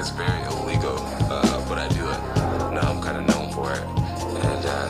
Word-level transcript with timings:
it's 0.00 0.08
very 0.08 0.42
illegal, 0.44 0.96
uh, 1.28 1.68
but 1.68 1.76
I 1.76 1.86
do 1.88 2.08
it. 2.08 2.20
Now 2.72 2.90
I'm 2.90 3.02
kind 3.02 3.18
of 3.18 3.26
known 3.26 3.52
for 3.52 3.70
it. 3.70 3.82
And, 4.46 4.64
uh, 4.64 4.88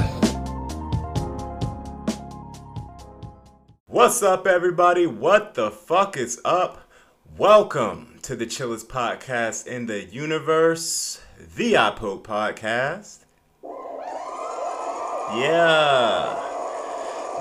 What's 3.87 4.23
up, 4.23 4.47
everybody? 4.47 5.09
What 5.09 5.55
the 5.55 5.73
fuck 5.73 6.17
is 6.17 6.41
up? 6.45 6.89
Welcome 7.37 8.21
to 8.23 8.37
the 8.37 8.47
chillest 8.47 8.89
podcast 8.89 9.67
in 9.67 9.87
the 9.87 10.05
universe, 10.05 11.21
the 11.57 11.73
Eyepoke 11.73 12.23
Podcast. 12.23 13.25
Yeah. 15.37 16.50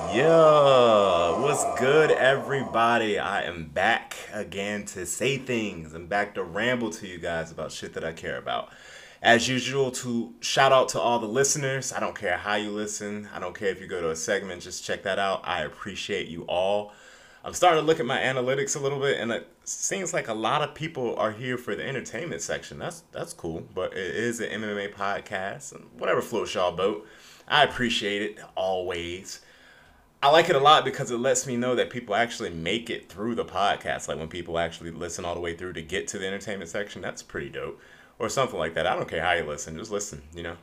Yeah. 0.08 1.40
What's 1.40 1.64
good, 1.80 2.10
everybody? 2.10 3.20
I 3.20 3.44
am 3.44 3.66
back 3.66 4.16
again 4.34 4.86
to 4.86 5.06
say 5.06 5.38
things. 5.38 5.94
I'm 5.94 6.08
back 6.08 6.34
to 6.36 6.44
ramble 6.44 6.90
to 6.92 7.06
you 7.06 7.20
guys 7.20 7.52
about 7.52 7.72
shit 7.72 7.94
that 7.94 8.04
I 8.04 8.14
care 8.14 8.38
about. 8.38 8.70
As 9.22 9.48
usual, 9.48 9.92
to 9.92 10.34
shout 10.40 10.72
out 10.72 10.90
to 10.90 11.00
all 11.00 11.20
the 11.20 11.28
listeners. 11.28 11.94
I 11.94 12.00
don't 12.00 12.16
care 12.16 12.38
how 12.38 12.56
you 12.56 12.72
listen. 12.72 13.30
I 13.36 13.40
don't 13.40 13.54
care 13.54 13.68
if 13.68 13.80
you 13.80 13.88
go 13.88 14.02
to 14.02 14.10
a 14.10 14.16
segment, 14.16 14.64
just 14.64 14.84
check 14.84 15.04
that 15.04 15.20
out. 15.20 15.42
I 15.44 15.62
appreciate 15.62 16.28
you 16.28 16.44
all. 16.44 16.94
I'm 17.44 17.54
starting 17.54 17.82
to 17.82 17.86
look 17.86 18.00
at 18.00 18.06
my 18.06 18.18
analytics 18.18 18.76
a 18.76 18.80
little 18.80 19.00
bit, 19.00 19.20
and 19.20 19.32
it 19.32 19.48
seems 19.64 20.14
like 20.14 20.28
a 20.28 20.34
lot 20.34 20.62
of 20.62 20.74
people 20.74 21.16
are 21.18 21.32
here 21.32 21.58
for 21.58 21.76
the 21.76 21.88
entertainment 21.88 22.42
section. 22.42 22.80
That's 22.80 23.04
that's 23.12 23.34
cool, 23.34 23.64
but 23.76 23.94
it 23.94 24.16
is 24.16 24.40
an 24.40 24.50
MMA 24.62 24.94
podcast, 24.94 25.74
and 25.74 25.86
whatever 25.98 26.22
floats 26.22 26.56
y'all 26.56 26.72
boat. 26.72 27.06
I 27.48 27.64
appreciate 27.64 28.22
it 28.22 28.40
always. 28.56 29.42
I 30.22 30.30
like 30.32 30.50
it 30.50 30.56
a 30.56 30.60
lot 30.60 30.84
because 30.84 31.12
it 31.12 31.18
lets 31.18 31.48
me 31.48 31.56
know 31.56 31.76
that 31.76 31.90
people 31.90 32.14
actually 32.14 32.50
make 32.50 32.90
it 32.90 33.08
through 33.08 33.36
the 33.36 33.46
podcast. 33.46 34.08
Like 34.10 34.18
when 34.18 34.28
people 34.28 34.60
actually 34.60 34.92
listen 34.92 35.24
all 35.24 35.34
the 35.34 35.40
way 35.40 35.56
through 35.56 35.74
to 35.74 35.82
get 35.82 36.10
to 36.10 36.20
the 36.20 36.28
entertainment 36.28 36.70
section, 36.70 37.02
that's 37.02 37.24
pretty 37.24 37.50
dope. 37.50 37.80
Or 38.18 38.28
something 38.28 38.60
like 38.60 38.74
that. 38.74 38.86
I 38.86 38.98
don't 38.98 39.08
care 39.08 39.24
how 39.24 39.32
you 39.32 39.46
listen, 39.46 39.78
just 39.78 39.92
listen, 39.92 40.22
you 40.36 40.44
know. 40.44 40.58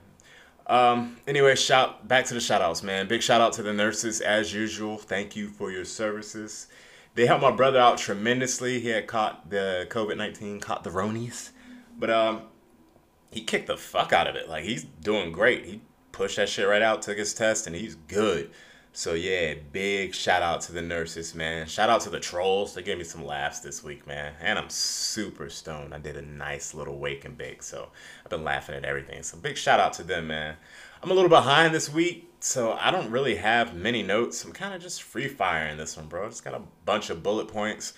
Um, 0.66 1.16
anyway, 1.26 1.54
shout 1.54 2.06
back 2.06 2.26
to 2.26 2.34
the 2.34 2.40
shout 2.40 2.60
outs, 2.60 2.82
man. 2.82 3.08
Big 3.08 3.22
shout 3.22 3.40
out 3.40 3.54
to 3.54 3.62
the 3.62 3.72
nurses 3.72 4.20
as 4.20 4.52
usual. 4.52 4.98
Thank 4.98 5.36
you 5.36 5.48
for 5.48 5.70
your 5.70 5.86
services. 5.86 6.66
They 7.14 7.24
helped 7.24 7.42
my 7.42 7.50
brother 7.50 7.78
out 7.78 7.96
tremendously. 7.96 8.80
He 8.80 8.88
had 8.88 9.06
caught 9.06 9.48
the 9.48 9.86
COVID 9.88 10.18
nineteen, 10.18 10.60
caught 10.60 10.84
the 10.84 10.90
Ronies. 10.90 11.50
But 11.98 12.10
um 12.10 12.42
he 13.30 13.40
kicked 13.40 13.68
the 13.68 13.78
fuck 13.78 14.12
out 14.12 14.26
of 14.26 14.36
it. 14.36 14.50
Like 14.50 14.64
he's 14.64 14.84
doing 14.84 15.32
great. 15.32 15.64
He 15.64 15.80
pushed 16.12 16.36
that 16.36 16.50
shit 16.50 16.68
right 16.68 16.82
out, 16.82 17.00
took 17.00 17.16
his 17.16 17.32
test, 17.32 17.66
and 17.66 17.74
he's 17.74 17.94
good. 17.94 18.50
So 18.96 19.12
yeah, 19.12 19.52
big 19.72 20.14
shout 20.14 20.40
out 20.40 20.62
to 20.62 20.72
the 20.72 20.80
nurses, 20.80 21.34
man. 21.34 21.66
Shout 21.66 21.90
out 21.90 22.00
to 22.00 22.10
the 22.10 22.18
trolls. 22.18 22.72
They 22.72 22.82
gave 22.82 22.96
me 22.96 23.04
some 23.04 23.26
laughs 23.26 23.58
this 23.58 23.84
week, 23.84 24.06
man. 24.06 24.32
And 24.40 24.58
I'm 24.58 24.70
super 24.70 25.50
stoned. 25.50 25.92
I 25.92 25.98
did 25.98 26.16
a 26.16 26.22
nice 26.22 26.72
little 26.72 26.98
wake 26.98 27.26
and 27.26 27.36
bake, 27.36 27.62
so 27.62 27.88
I've 28.24 28.30
been 28.30 28.42
laughing 28.42 28.74
at 28.74 28.86
everything. 28.86 29.22
So 29.22 29.36
big 29.36 29.58
shout 29.58 29.80
out 29.80 29.92
to 29.94 30.02
them, 30.02 30.28
man. 30.28 30.56
I'm 31.02 31.10
a 31.10 31.14
little 31.14 31.28
behind 31.28 31.74
this 31.74 31.92
week, 31.92 32.32
so 32.40 32.72
I 32.72 32.90
don't 32.90 33.10
really 33.10 33.34
have 33.34 33.76
many 33.76 34.02
notes. 34.02 34.42
I'm 34.46 34.52
kind 34.52 34.72
of 34.72 34.80
just 34.80 35.02
free 35.02 35.28
firing 35.28 35.76
this 35.76 35.98
one, 35.98 36.06
bro. 36.06 36.26
Just 36.30 36.42
got 36.42 36.54
a 36.54 36.62
bunch 36.86 37.10
of 37.10 37.22
bullet 37.22 37.48
points. 37.48 37.92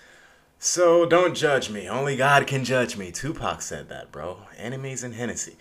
So 0.59 1.07
don't 1.07 1.37
judge 1.37 1.71
me. 1.71 1.89
Only 1.89 2.17
God 2.17 2.49
can 2.49 2.65
judge 2.65 2.97
me. 2.97 3.13
Tupac 3.13 3.63
said 3.63 3.89
that, 3.89 4.11
bro. 4.11 4.39
Enemies 4.57 5.05
and 5.05 5.15
Hennessy. 5.15 5.59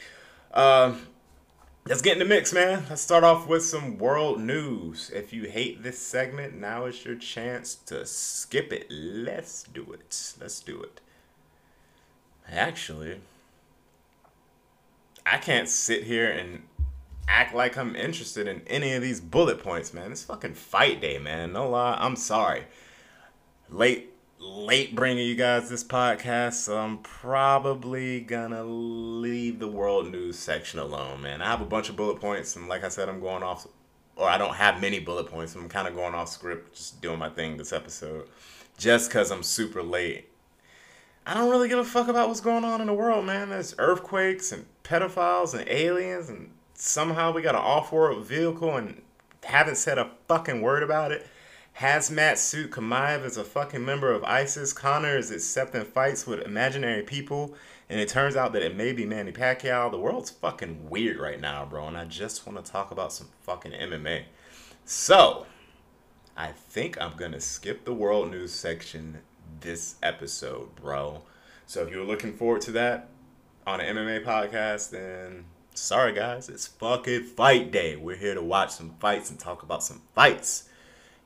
Um, 0.52 1.06
let's 1.88 2.02
get 2.02 2.14
in 2.14 2.20
the 2.20 2.26
mix, 2.26 2.54
man. 2.54 2.86
Let's 2.90 3.02
start 3.02 3.24
off 3.24 3.48
with 3.48 3.64
some 3.64 3.98
world 3.98 4.42
news. 4.42 5.10
If 5.14 5.32
you 5.32 5.44
hate 5.44 5.84
this 5.84 6.00
segment, 6.00 6.56
now 6.56 6.86
is 6.86 7.06
your 7.06 7.16
chance 7.16 7.76
to 7.86 8.06
skip 8.06 8.74
it. 8.74 8.88
Let's 8.90 9.64
do 9.64 9.84
it. 9.94 10.34
Let's 10.40 10.60
do 10.60 10.82
it. 10.82 11.00
Actually, 12.50 13.22
I 15.26 15.38
can't 15.38 15.70
sit 15.70 16.04
here 16.04 16.30
and 16.30 16.64
act 17.28 17.54
like 17.54 17.78
I'm 17.78 17.96
interested 17.96 18.48
in 18.48 18.62
any 18.68 18.94
of 18.94 19.02
these 19.02 19.22
bullet 19.22 19.64
points, 19.64 19.94
man. 19.94 20.12
It's 20.12 20.24
fucking 20.24 20.56
fight 20.56 21.02
day, 21.02 21.20
man. 21.20 21.54
No 21.54 21.70
lie, 21.70 21.98
I'm 22.00 22.16
sorry. 22.16 22.66
Late, 23.70 24.12
late 24.40 24.96
bringing 24.96 25.26
you 25.26 25.36
guys 25.36 25.70
this 25.70 25.84
podcast, 25.84 26.54
so 26.54 26.78
I'm 26.78 27.00
probably 27.00 28.20
gonna 28.20 28.64
leave 28.64 29.60
the 29.60 29.68
world 29.68 30.12
news 30.12 30.38
section 30.38 30.80
alone, 30.80 31.22
man. 31.22 31.42
I 31.42 31.46
have 31.46 31.62
a 31.62 31.66
bunch 31.66 31.90
of 31.90 31.96
bullet 31.96 32.22
points, 32.22 32.56
and 32.56 32.68
like 32.68 32.84
I 32.84 32.90
said, 32.90 33.10
I'm 33.10 33.20
going 33.20 33.44
off, 33.44 33.68
or 34.16 34.30
I 34.30 34.38
don't 34.38 34.56
have 34.56 34.80
many 34.80 35.00
bullet 35.00 35.28
points. 35.28 35.56
I'm 35.56 35.70
kind 35.70 35.88
of 35.88 35.96
going 35.96 36.14
off 36.14 36.30
script, 36.30 36.76
just 36.76 37.02
doing 37.02 37.20
my 37.20 37.30
thing 37.30 37.58
this 37.58 37.74
episode, 37.74 38.30
just 38.78 39.10
because 39.10 39.32
I'm 39.32 39.44
super 39.44 39.82
late. 39.82 40.30
I 41.26 41.34
don't 41.34 41.50
really 41.50 41.68
give 41.68 41.80
a 41.80 41.84
fuck 41.84 42.08
about 42.08 42.28
what's 42.28 42.40
going 42.40 42.64
on 42.64 42.80
in 42.80 42.88
the 42.88 42.94
world, 42.94 43.26
man. 43.26 43.50
There's 43.50 43.76
earthquakes 43.80 44.52
and 44.52 44.66
pedophiles 44.84 45.54
and 45.58 45.68
aliens, 45.68 46.30
and 46.30 46.52
somehow 46.74 47.34
we 47.34 47.42
got 47.42 47.56
an 47.56 47.62
off-world 47.62 48.26
vehicle 48.26 48.78
and 48.78 49.02
haven't 49.44 49.78
said 49.78 49.98
a 49.98 50.12
fucking 50.28 50.62
word 50.62 50.84
about 50.84 51.12
it. 51.12 51.26
Khamzat 51.80 52.72
Chimaev 52.72 53.24
is 53.24 53.38
a 53.38 53.44
fucking 53.44 53.86
member 53.86 54.12
of 54.12 54.24
ISIS. 54.24 54.74
Conor 54.74 55.16
is 55.16 55.30
accepting 55.30 55.86
fights 55.86 56.26
with 56.26 56.42
imaginary 56.42 57.04
people, 57.04 57.54
and 57.88 58.00
it 58.00 58.10
turns 58.10 58.36
out 58.36 58.52
that 58.54 58.64
it 58.64 58.76
may 58.76 58.94
be 58.94 59.06
Manny 59.06 59.32
Pacquiao. 59.32 59.92
The 59.92 60.00
world's 60.00 60.32
fucking 60.32 60.90
weird 60.90 61.18
right 61.18 61.40
now, 61.40 61.66
bro, 61.66 61.88
and 61.88 61.96
I 61.96 62.06
just 62.06 62.48
want 62.48 62.66
to 62.66 62.72
talk 62.72 62.90
about 62.90 63.14
some 63.14 63.28
fucking 63.44 63.74
MMA. 63.74 64.24
So, 64.86 65.46
I 66.36 66.48
think 66.48 67.00
I'm 67.00 67.16
gonna 67.16 67.40
skip 67.40 67.86
the 67.86 67.94
world 67.94 68.32
news 68.32 68.54
section 68.54 69.20
this 69.60 69.98
episode, 70.02 70.76
bro. 70.78 71.22
So 71.68 71.84
if 71.84 71.92
you're 71.92 72.04
looking 72.04 72.34
forward 72.34 72.62
to 72.62 72.72
that 72.72 73.10
on 73.68 73.82
an 73.82 73.96
MMA 73.96 74.26
podcast, 74.26 74.90
then 74.90 75.46
sorry 75.76 76.14
guys, 76.14 76.50
it's 76.50 76.66
fucking 76.66 77.26
fight 77.26 77.70
day. 77.70 77.96
We're 77.96 78.16
here 78.16 78.34
to 78.34 78.42
watch 78.42 78.72
some 78.72 78.96
fights 79.00 79.30
and 79.30 79.40
talk 79.40 79.62
about 79.62 79.84
some 79.84 80.02
fights. 80.16 80.70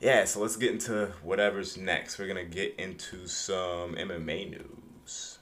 Yeah, 0.02 0.26
so 0.26 0.40
let's 0.40 0.56
get 0.56 0.72
into 0.72 1.12
whatever's 1.22 1.78
next. 1.78 2.18
We're 2.18 2.28
gonna 2.28 2.44
get 2.44 2.74
into 2.80 3.28
some 3.28 3.94
MMA 3.94 4.50
news. 4.50 5.38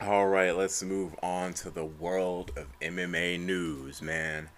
All 0.00 0.28
right, 0.28 0.56
let's 0.56 0.80
move 0.84 1.16
on 1.24 1.52
to 1.54 1.70
the 1.70 1.84
world 1.84 2.52
of 2.56 2.68
MMA 2.80 3.40
news, 3.40 4.00
man. 4.00 4.50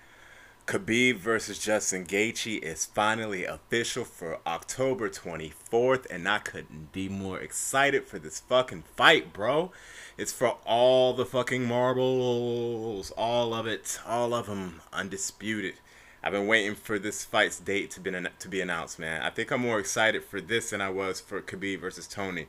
Khabib 0.67 1.17
versus 1.17 1.59
Justin 1.59 2.05
Gaethje 2.05 2.63
is 2.63 2.85
finally 2.85 3.47
official 3.47 4.05
for 4.05 4.39
October 4.47 5.09
24th, 5.09 6.05
and 6.11 6.29
I 6.29 6.39
couldn't 6.39 6.93
be 6.93 7.09
more 7.09 7.41
excited 7.41 8.07
for 8.07 8.19
this 8.19 8.41
fucking 8.41 8.85
fight, 8.95 9.33
bro. 9.33 9.73
It's 10.19 10.33
for 10.33 10.59
all 10.67 11.15
the 11.15 11.25
fucking 11.25 11.65
marbles, 11.67 13.13
all 13.13 13.55
of 13.55 13.67
it, 13.67 13.99
all 14.07 14.35
of 14.35 14.45
them, 14.45 14.83
undisputed. 14.93 15.77
I've 16.23 16.33
been 16.33 16.47
waiting 16.47 16.75
for 16.75 16.99
this 16.99 17.25
fight's 17.25 17.61
date 17.61 17.91
to 17.93 18.01
be 18.01 18.11
to 18.11 18.49
be 18.49 18.61
announced, 18.61 18.99
man. 18.99 19.23
I 19.23 19.31
think 19.31 19.51
I'm 19.51 19.61
more 19.61 19.79
excited 19.79 20.25
for 20.25 20.41
this 20.41 20.71
than 20.71 20.81
I 20.81 20.91
was 20.91 21.21
for 21.21 21.41
Khabib 21.41 21.81
versus 21.81 22.09
Tony, 22.09 22.49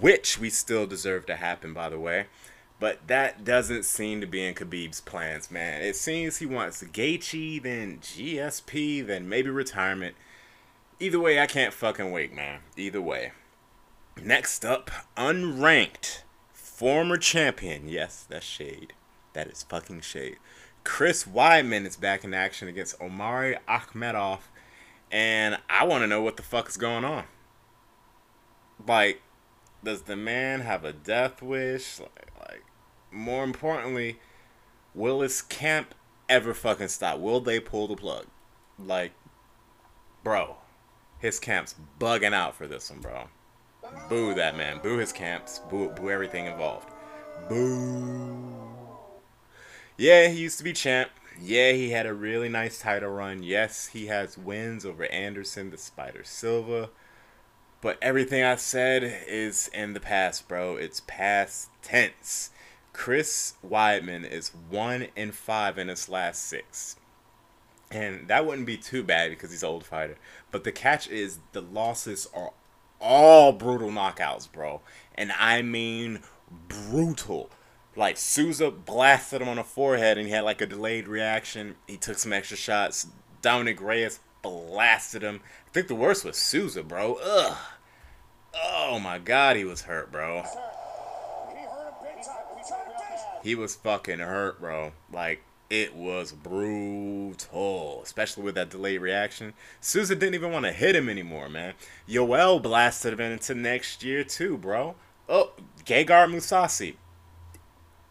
which 0.00 0.38
we 0.38 0.50
still 0.50 0.86
deserve 0.86 1.26
to 1.26 1.36
happen, 1.36 1.72
by 1.72 1.88
the 1.88 1.98
way. 1.98 2.26
But 2.78 3.06
that 3.06 3.42
doesn't 3.44 3.84
seem 3.84 4.20
to 4.20 4.26
be 4.26 4.44
in 4.44 4.54
Khabib's 4.54 5.00
plans, 5.00 5.50
man. 5.50 5.80
It 5.80 5.96
seems 5.96 6.36
he 6.36 6.46
wants 6.46 6.82
Gaethje, 6.82 7.62
then 7.62 7.98
GSP, 8.00 9.06
then 9.06 9.28
maybe 9.28 9.48
retirement. 9.48 10.14
Either 11.00 11.18
way, 11.18 11.40
I 11.40 11.46
can't 11.46 11.72
fucking 11.72 12.12
wait, 12.12 12.34
man. 12.34 12.60
Either 12.76 13.00
way. 13.00 13.32
Next 14.22 14.64
up, 14.64 14.90
unranked 15.16 16.22
former 16.52 17.16
champion. 17.16 17.88
Yes, 17.88 18.26
that's 18.28 18.44
shade. 18.44 18.92
That 19.32 19.48
is 19.48 19.62
fucking 19.62 20.02
shade. 20.02 20.36
Chris 20.86 21.24
Weidman 21.24 21.84
is 21.84 21.96
back 21.96 22.22
in 22.22 22.32
action 22.32 22.68
against 22.68 22.98
Omari 23.00 23.56
Akhmedov, 23.68 24.38
and 25.10 25.58
I 25.68 25.84
want 25.84 26.04
to 26.04 26.06
know 26.06 26.22
what 26.22 26.36
the 26.36 26.44
fuck 26.44 26.68
is 26.68 26.76
going 26.76 27.04
on. 27.04 27.24
Like, 28.86 29.20
does 29.82 30.02
the 30.02 30.16
man 30.16 30.60
have 30.60 30.84
a 30.84 30.92
death 30.92 31.42
wish? 31.42 31.98
Like, 31.98 32.30
like, 32.40 32.62
more 33.10 33.42
importantly, 33.42 34.20
will 34.94 35.22
his 35.22 35.42
camp 35.42 35.92
ever 36.28 36.54
fucking 36.54 36.88
stop? 36.88 37.18
Will 37.18 37.40
they 37.40 37.58
pull 37.58 37.88
the 37.88 37.96
plug? 37.96 38.26
Like, 38.78 39.12
bro, 40.22 40.56
his 41.18 41.40
camp's 41.40 41.74
bugging 41.98 42.32
out 42.32 42.54
for 42.54 42.68
this 42.68 42.90
one, 42.90 43.00
bro. 43.00 43.24
Boo 44.08 44.34
that 44.34 44.56
man. 44.56 44.78
Boo 44.82 44.98
his 44.98 45.12
camps. 45.12 45.58
Boo, 45.68 45.90
boo 45.90 46.10
everything 46.10 46.46
involved. 46.46 46.90
Boo. 47.48 48.75
Yeah, 49.96 50.28
he 50.28 50.40
used 50.40 50.58
to 50.58 50.64
be 50.64 50.72
champ. 50.72 51.10
Yeah, 51.40 51.72
he 51.72 51.90
had 51.90 52.06
a 52.06 52.14
really 52.14 52.48
nice 52.48 52.78
title 52.78 53.10
run. 53.10 53.42
Yes, 53.42 53.88
he 53.88 54.06
has 54.06 54.38
wins 54.38 54.84
over 54.84 55.04
Anderson, 55.06 55.70
the 55.70 55.78
Spider 55.78 56.22
Silva. 56.24 56.90
But 57.80 57.98
everything 58.00 58.42
I 58.42 58.56
said 58.56 59.02
is 59.28 59.68
in 59.72 59.92
the 59.92 60.00
past, 60.00 60.48
bro. 60.48 60.76
It's 60.76 61.02
past 61.06 61.70
tense. 61.82 62.50
Chris 62.92 63.54
Weidman 63.66 64.28
is 64.28 64.52
one 64.70 65.08
in 65.14 65.32
five 65.32 65.78
in 65.78 65.88
his 65.88 66.08
last 66.08 66.42
six. 66.42 66.96
And 67.90 68.28
that 68.28 68.46
wouldn't 68.46 68.66
be 68.66 68.78
too 68.78 69.02
bad 69.02 69.30
because 69.30 69.50
he's 69.50 69.62
an 69.62 69.68
old 69.68 69.84
fighter. 69.84 70.16
But 70.50 70.64
the 70.64 70.72
catch 70.72 71.08
is 71.08 71.38
the 71.52 71.60
losses 71.60 72.26
are 72.34 72.52
all 73.00 73.52
brutal 73.52 73.90
knockouts, 73.90 74.50
bro. 74.50 74.80
And 75.14 75.32
I 75.32 75.62
mean 75.62 76.20
brutal. 76.68 77.50
Like 77.96 78.16
Souza 78.18 78.70
blasted 78.70 79.40
him 79.40 79.48
on 79.48 79.56
the 79.56 79.64
forehead 79.64 80.18
and 80.18 80.26
he 80.26 80.32
had 80.32 80.44
like 80.44 80.60
a 80.60 80.66
delayed 80.66 81.08
reaction. 81.08 81.76
He 81.86 81.96
took 81.96 82.18
some 82.18 82.32
extra 82.32 82.56
shots. 82.56 83.06
Dominick 83.42 83.80
Reyes 83.80 84.20
blasted 84.42 85.22
him. 85.22 85.40
I 85.66 85.70
think 85.70 85.88
the 85.88 85.94
worst 85.94 86.24
was 86.24 86.36
Souza, 86.36 86.82
bro. 86.82 87.18
Ugh. 87.22 87.56
Oh 88.54 88.98
my 88.98 89.18
god, 89.18 89.56
he 89.56 89.64
was 89.64 89.82
hurt, 89.82 90.12
bro. 90.12 90.44
He 93.42 93.54
was 93.54 93.76
fucking 93.76 94.18
hurt, 94.18 94.60
bro. 94.60 94.92
Like 95.12 95.42
it 95.70 95.94
was 95.94 96.32
brutal, 96.32 98.00
especially 98.02 98.44
with 98.44 98.54
that 98.54 98.70
delayed 98.70 99.00
reaction. 99.00 99.54
Souza 99.80 100.14
didn't 100.14 100.34
even 100.34 100.52
want 100.52 100.64
to 100.64 100.72
hit 100.72 100.94
him 100.96 101.08
anymore, 101.08 101.48
man. 101.48 101.74
Yoel 102.08 102.62
blasted 102.62 103.14
him 103.14 103.20
into 103.20 103.54
next 103.54 104.02
year 104.02 104.22
too, 104.22 104.56
bro. 104.58 104.96
Oh, 105.28 105.52
Gegard 105.84 106.32
Mousasi 106.32 106.96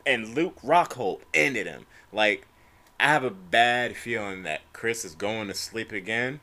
and 0.06 0.36
Luke 0.36 0.62
Rockhold 0.62 1.22
ended 1.34 1.68
him. 1.68 1.86
Like, 2.12 2.48
I 3.00 3.08
have 3.08 3.24
a 3.24 3.32
bad 3.32 3.96
feeling 3.98 4.44
that 4.44 4.62
Chris 4.74 5.04
is 5.04 5.16
going 5.16 5.48
to 5.48 5.54
sleep 5.54 5.92
again. 5.92 6.40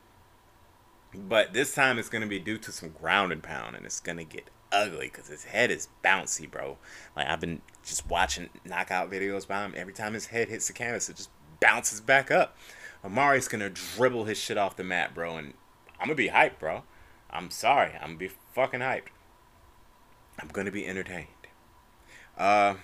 But 1.15 1.53
this 1.53 1.75
time 1.75 1.99
it's 1.99 2.09
going 2.09 2.23
to 2.23 2.27
be 2.27 2.39
due 2.39 2.57
to 2.57 2.71
some 2.71 2.89
ground 2.89 3.31
and 3.31 3.43
pound, 3.43 3.75
and 3.75 3.85
it's 3.85 3.99
going 3.99 4.17
to 4.17 4.23
get 4.23 4.49
ugly 4.71 5.07
because 5.07 5.27
his 5.27 5.45
head 5.45 5.69
is 5.69 5.87
bouncy, 6.03 6.49
bro. 6.49 6.77
Like, 7.15 7.27
I've 7.27 7.39
been 7.39 7.61
just 7.83 8.09
watching 8.09 8.49
knockout 8.65 9.11
videos 9.11 9.47
by 9.47 9.63
him. 9.63 9.73
Every 9.77 9.93
time 9.93 10.13
his 10.13 10.27
head 10.27 10.49
hits 10.49 10.67
the 10.67 10.73
canvas, 10.73 11.09
it 11.09 11.17
just 11.17 11.29
bounces 11.59 12.01
back 12.01 12.31
up. 12.31 12.57
Omari's 13.03 13.47
going 13.47 13.61
to 13.61 13.69
dribble 13.69 14.25
his 14.25 14.37
shit 14.37 14.57
off 14.57 14.75
the 14.75 14.83
mat, 14.83 15.13
bro, 15.13 15.37
and 15.37 15.53
I'm 15.99 16.07
going 16.07 16.17
to 16.17 16.23
be 16.23 16.29
hyped, 16.29 16.59
bro. 16.59 16.83
I'm 17.29 17.51
sorry. 17.51 17.91
I'm 17.95 18.17
going 18.17 18.19
to 18.19 18.25
be 18.27 18.31
fucking 18.53 18.79
hyped. 18.79 19.09
I'm 20.39 20.47
going 20.47 20.65
to 20.65 20.71
be 20.71 20.87
entertained. 20.87 21.27
Uh, 22.37 22.75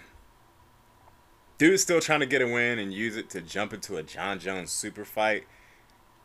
Dude's 1.60 1.82
still 1.82 2.00
trying 2.00 2.22
to 2.22 2.26
get 2.26 2.42
a 2.42 2.48
win 2.48 2.80
and 2.80 2.94
use 2.94 3.18
it 3.18 3.30
to 3.32 3.42
jump 3.42 3.74
into 3.74 3.98
a 3.98 4.04
Jon 4.04 4.40
Jones 4.40 4.72
super 4.72 5.04
fight. 5.04 5.44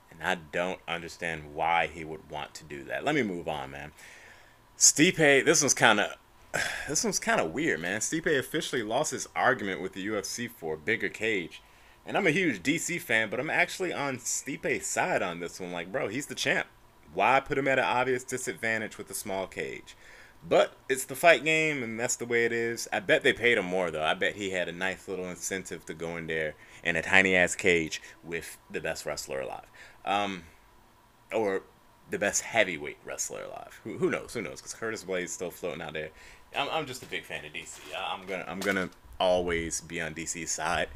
And 0.09 0.23
I 0.23 0.37
don't 0.53 0.79
understand 0.87 1.55
why 1.55 1.89
he 1.89 2.05
would 2.05 2.31
want 2.31 2.55
to 2.55 2.65
do 2.65 2.85
that. 2.85 3.05
Let 3.05 3.17
me 3.17 3.25
move 3.25 3.49
on, 3.49 3.73
man. 3.73 3.91
Stipe, 4.79 5.45
this 5.45 5.61
one's 5.61 5.75
kind 5.75 5.99
of 5.99 6.13
this 6.89 7.03
one's 7.03 7.19
kind 7.19 7.41
of 7.41 7.53
weird, 7.53 7.81
man. 7.81 8.01
Stipe 8.01 8.39
officially 8.39 8.85
lost 8.85 9.11
his 9.11 9.29
argument 9.35 9.83
with 9.83 9.93
the 9.93 10.07
UFC 10.07 10.49
for 10.49 10.75
a 10.75 10.79
bigger 10.79 11.09
cage. 11.09 11.61
And 12.07 12.17
I'm 12.17 12.29
a 12.29 12.31
huge 12.31 12.63
DC 12.63 13.01
fan, 13.01 13.29
but 13.29 13.41
I'm 13.41 13.51
actually 13.51 13.93
on 13.93 14.19
Stipe's 14.19 14.87
side 14.87 15.21
on 15.21 15.41
this 15.41 15.59
one. 15.59 15.73
Like, 15.73 15.91
bro, 15.91 16.07
he's 16.07 16.27
the 16.27 16.37
champ. 16.37 16.69
Why 17.13 17.41
put 17.41 17.59
him 17.59 17.67
at 17.67 17.81
an 17.81 17.85
obvious 17.85 18.23
disadvantage 18.23 18.99
with 18.99 19.11
a 19.11 19.15
small 19.15 19.49
cage? 19.49 19.97
But 20.47 20.77
it's 20.89 21.05
the 21.05 21.15
fight 21.17 21.43
game, 21.43 21.83
and 21.83 21.99
that's 21.99 22.17
the 22.17 22.27
way 22.27 22.45
it 22.45 22.53
is. 22.53 22.87
I 22.93 23.01
bet 23.01 23.23
they 23.23 23.33
paid 23.33 23.57
him 23.57 23.65
more, 23.65 23.91
though. 23.91 24.03
I 24.03 24.13
bet 24.13 24.37
he 24.37 24.51
had 24.51 24.69
a 24.69 24.73
nice 24.73 25.09
little 25.09 25.27
incentive 25.27 25.87
to 25.87 25.95
go 25.95 26.17
in 26.17 26.27
there 26.27 26.55
in 26.83 26.97
a 26.97 27.03
tiny 27.03 27.35
ass 27.35 27.55
cage 27.55 28.03
with 28.23 28.59
the 28.71 28.81
best 28.81 29.07
wrestler 29.07 29.41
alive. 29.41 29.67
Um, 30.05 30.45
or 31.33 31.63
the 32.11 32.19
best 32.19 32.43
heavyweight 32.43 32.99
wrestler 33.05 33.45
alive. 33.45 33.81
Who, 33.85 33.97
who 33.99 34.11
knows? 34.11 34.35
Who 34.35 34.43
knows? 34.43 34.61
Because 34.61 34.75
Curtis 34.75 35.05
Blaydes 35.05 35.31
still 35.31 35.51
floating 35.51 35.81
out 35.81 35.95
there. 35.95 36.11
I'm, 36.57 36.69
I'm 36.71 36.87
just 36.87 37.03
a 37.03 37.07
big 37.07 37.25
fan 37.25 37.45
of 37.45 37.53
DC. 37.53 37.81
I'm 37.97 38.27
gonna 38.27 38.45
I'm 38.47 38.61
gonna 38.61 38.91
always 39.19 39.81
be 39.81 40.01
on 40.01 40.15
DC's 40.15 40.51
side 40.51 40.89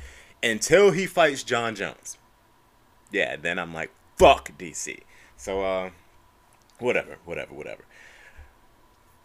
until 0.43 0.91
he 0.91 1.07
fights 1.07 1.43
Jon 1.43 1.75
Jones. 1.75 2.19
Yeah, 3.11 3.37
then 3.37 3.59
I'm 3.59 3.73
like 3.73 3.91
fuck 4.17 4.57
DC. 4.59 5.01
So 5.37 5.63
uh, 5.63 5.91
whatever, 6.79 7.17
whatever, 7.25 7.55
whatever. 7.55 7.85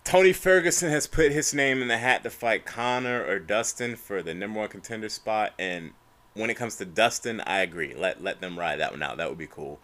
Tony 0.04 0.34
Ferguson 0.34 0.90
has 0.90 1.08
put 1.08 1.32
his 1.32 1.54
name 1.54 1.82
in 1.82 1.88
the 1.88 1.98
hat 1.98 2.24
to 2.24 2.30
fight 2.30 2.66
Conor 2.66 3.26
or 3.26 3.40
Dustin 3.40 3.96
for 3.96 4.22
the 4.22 4.34
number 4.34 4.60
one 4.60 4.70
contender 4.70 5.10
spot. 5.10 5.54
And 5.58 5.92
when 6.34 6.50
it 6.50 6.56
comes 6.56 6.76
to 6.78 6.86
Dustin, 6.86 7.42
I 7.42 7.60
agree. 7.60 7.96
Let 7.96 8.22
let 8.22 8.42
them 8.42 8.60
ride 8.60 8.80
that 8.80 8.92
one 8.92 9.02
out. 9.02 9.18
That 9.18 9.30
would 9.30 9.38
be 9.38 9.48
cool. 9.48 9.80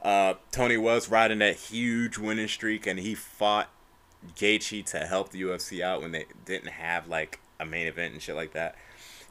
Uh, 0.00 0.34
Tony 0.52 0.76
was 0.76 1.08
riding 1.08 1.38
that 1.38 1.56
huge 1.56 2.18
winning 2.18 2.48
streak, 2.48 2.86
and 2.86 3.00
he 3.00 3.14
fought 3.14 3.70
Gaethje 4.36 4.84
to 4.86 5.00
help 5.00 5.30
the 5.30 5.42
UFC 5.42 5.80
out 5.80 6.02
when 6.02 6.12
they 6.12 6.26
didn't 6.44 6.68
have 6.68 7.08
like 7.08 7.40
a 7.58 7.64
main 7.64 7.86
event 7.86 8.12
and 8.12 8.22
shit 8.22 8.36
like 8.36 8.52
that. 8.52 8.76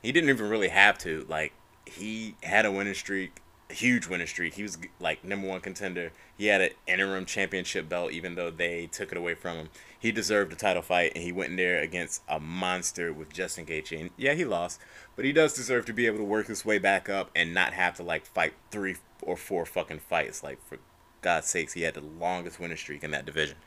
He 0.01 0.11
didn't 0.11 0.29
even 0.29 0.49
really 0.49 0.69
have 0.69 0.97
to. 0.99 1.25
Like 1.29 1.53
he 1.85 2.35
had 2.43 2.65
a 2.65 2.71
winning 2.71 2.95
streak 2.95 3.42
huge 3.73 4.07
winning 4.07 4.27
streak. 4.27 4.53
He 4.53 4.63
was 4.63 4.77
like 4.99 5.23
number 5.23 5.47
one 5.47 5.61
contender. 5.61 6.11
He 6.37 6.47
had 6.47 6.61
an 6.61 6.69
interim 6.87 7.25
championship 7.25 7.89
belt, 7.89 8.11
even 8.11 8.35
though 8.35 8.49
they 8.49 8.87
took 8.87 9.11
it 9.11 9.17
away 9.17 9.35
from 9.35 9.57
him. 9.57 9.69
He 9.99 10.11
deserved 10.11 10.53
a 10.53 10.55
title 10.55 10.81
fight, 10.81 11.11
and 11.15 11.23
he 11.23 11.31
went 11.31 11.51
in 11.51 11.55
there 11.57 11.81
against 11.81 12.21
a 12.27 12.39
monster 12.39 13.11
with 13.13 13.33
Justin 13.33 13.65
Gaethje. 13.65 13.99
And 13.99 14.09
yeah, 14.17 14.33
he 14.33 14.45
lost, 14.45 14.79
but 15.15 15.25
he 15.25 15.31
does 15.31 15.53
deserve 15.53 15.85
to 15.85 15.93
be 15.93 16.05
able 16.07 16.17
to 16.17 16.23
work 16.23 16.47
his 16.47 16.65
way 16.65 16.77
back 16.77 17.09
up 17.09 17.31
and 17.35 17.53
not 17.53 17.73
have 17.73 17.95
to 17.97 18.03
like 18.03 18.25
fight 18.25 18.53
three 18.71 18.95
or 19.21 19.37
four 19.37 19.65
fucking 19.65 19.99
fights. 19.99 20.43
Like 20.43 20.65
for 20.67 20.77
God's 21.21 21.47
sakes, 21.47 21.73
he 21.73 21.81
had 21.81 21.93
the 21.93 22.01
longest 22.01 22.59
winning 22.59 22.77
streak 22.77 23.03
in 23.03 23.11
that 23.11 23.25
division, 23.25 23.57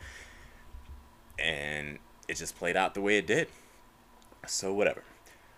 and 1.39 1.99
it 2.29 2.37
just 2.37 2.57
played 2.57 2.77
out 2.77 2.95
the 2.95 3.01
way 3.01 3.19
it 3.19 3.27
did. 3.27 3.49
So 4.47 4.73
whatever. 4.73 5.03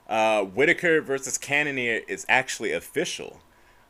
Uh, 0.09 0.43
Whittaker 0.43 1.03
versus 1.03 1.37
Cannonier 1.37 2.01
is 2.09 2.25
actually 2.29 2.73
official. 2.73 3.41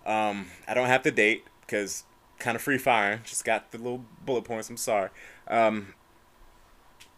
Um, 0.09 0.47
I 0.67 0.75
don't 0.75 0.87
have 0.87 1.03
the 1.03 1.11
date 1.11 1.45
because 1.61 2.05
kind 2.39 2.57
of 2.57 2.63
free 2.63 2.79
firing. 2.79 3.21
Just 3.25 3.45
got 3.45 3.71
the 3.71 3.79
little 3.79 4.05
bullet 4.25 4.45
points. 4.45 4.71
I'm 4.71 4.77
sorry. 4.77 5.11
Um, 5.47 5.95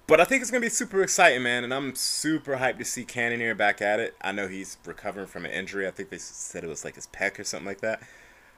but 0.06 0.20
I 0.20 0.24
think 0.24 0.42
it's 0.42 0.50
gonna 0.50 0.60
be 0.60 0.68
super 0.68 1.02
exciting, 1.02 1.44
man, 1.44 1.62
and 1.62 1.72
I'm 1.72 1.94
super 1.94 2.56
hyped 2.56 2.78
to 2.78 2.84
see 2.84 3.04
Cannonier 3.04 3.54
back 3.54 3.80
at 3.80 4.00
it. 4.00 4.16
I 4.20 4.32
know 4.32 4.48
he's 4.48 4.76
recovering 4.84 5.28
from 5.28 5.44
an 5.44 5.52
injury. 5.52 5.86
I 5.86 5.92
think 5.92 6.10
they 6.10 6.18
said 6.18 6.64
it 6.64 6.66
was 6.66 6.84
like 6.84 6.96
his 6.96 7.06
pec 7.06 7.38
or 7.38 7.44
something 7.44 7.66
like 7.66 7.80
that. 7.80 8.02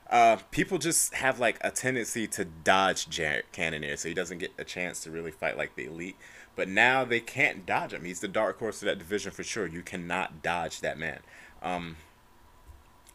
Uh, 0.08 0.36
people 0.50 0.78
just 0.78 1.14
have 1.14 1.38
like 1.38 1.58
a 1.60 1.70
tendency 1.70 2.26
to 2.28 2.46
dodge 2.46 3.06
Cannonier, 3.52 3.96
so 3.96 4.08
he 4.08 4.14
doesn't 4.14 4.38
get 4.38 4.52
a 4.58 4.64
chance 4.64 5.00
to 5.04 5.10
really 5.10 5.30
fight 5.30 5.58
like 5.58 5.76
the 5.76 5.84
elite. 5.84 6.16
But 6.56 6.68
now 6.68 7.04
they 7.04 7.20
can't 7.20 7.66
dodge 7.66 7.92
him. 7.92 8.04
He's 8.04 8.20
the 8.20 8.28
dark 8.28 8.58
horse 8.58 8.82
of 8.82 8.86
that 8.86 8.98
division 8.98 9.30
for 9.30 9.42
sure. 9.42 9.66
You 9.66 9.82
cannot 9.82 10.42
dodge 10.42 10.80
that 10.80 10.98
man. 10.98 11.20
Um, 11.62 11.96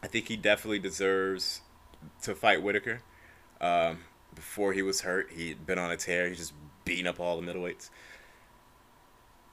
I 0.02 0.06
think 0.06 0.28
he 0.28 0.36
definitely 0.36 0.78
deserves 0.78 1.62
to 2.22 2.34
fight 2.34 2.62
Whittaker. 2.62 3.02
Um, 3.60 3.98
before 4.34 4.72
he 4.72 4.82
was 4.82 5.00
hurt, 5.00 5.30
he'd 5.32 5.66
been 5.66 5.78
on 5.78 5.90
a 5.90 5.96
tear. 5.96 6.28
He's 6.28 6.38
just 6.38 6.52
beating 6.84 7.06
up 7.06 7.18
all 7.18 7.40
the 7.40 7.46
middleweights. 7.46 7.90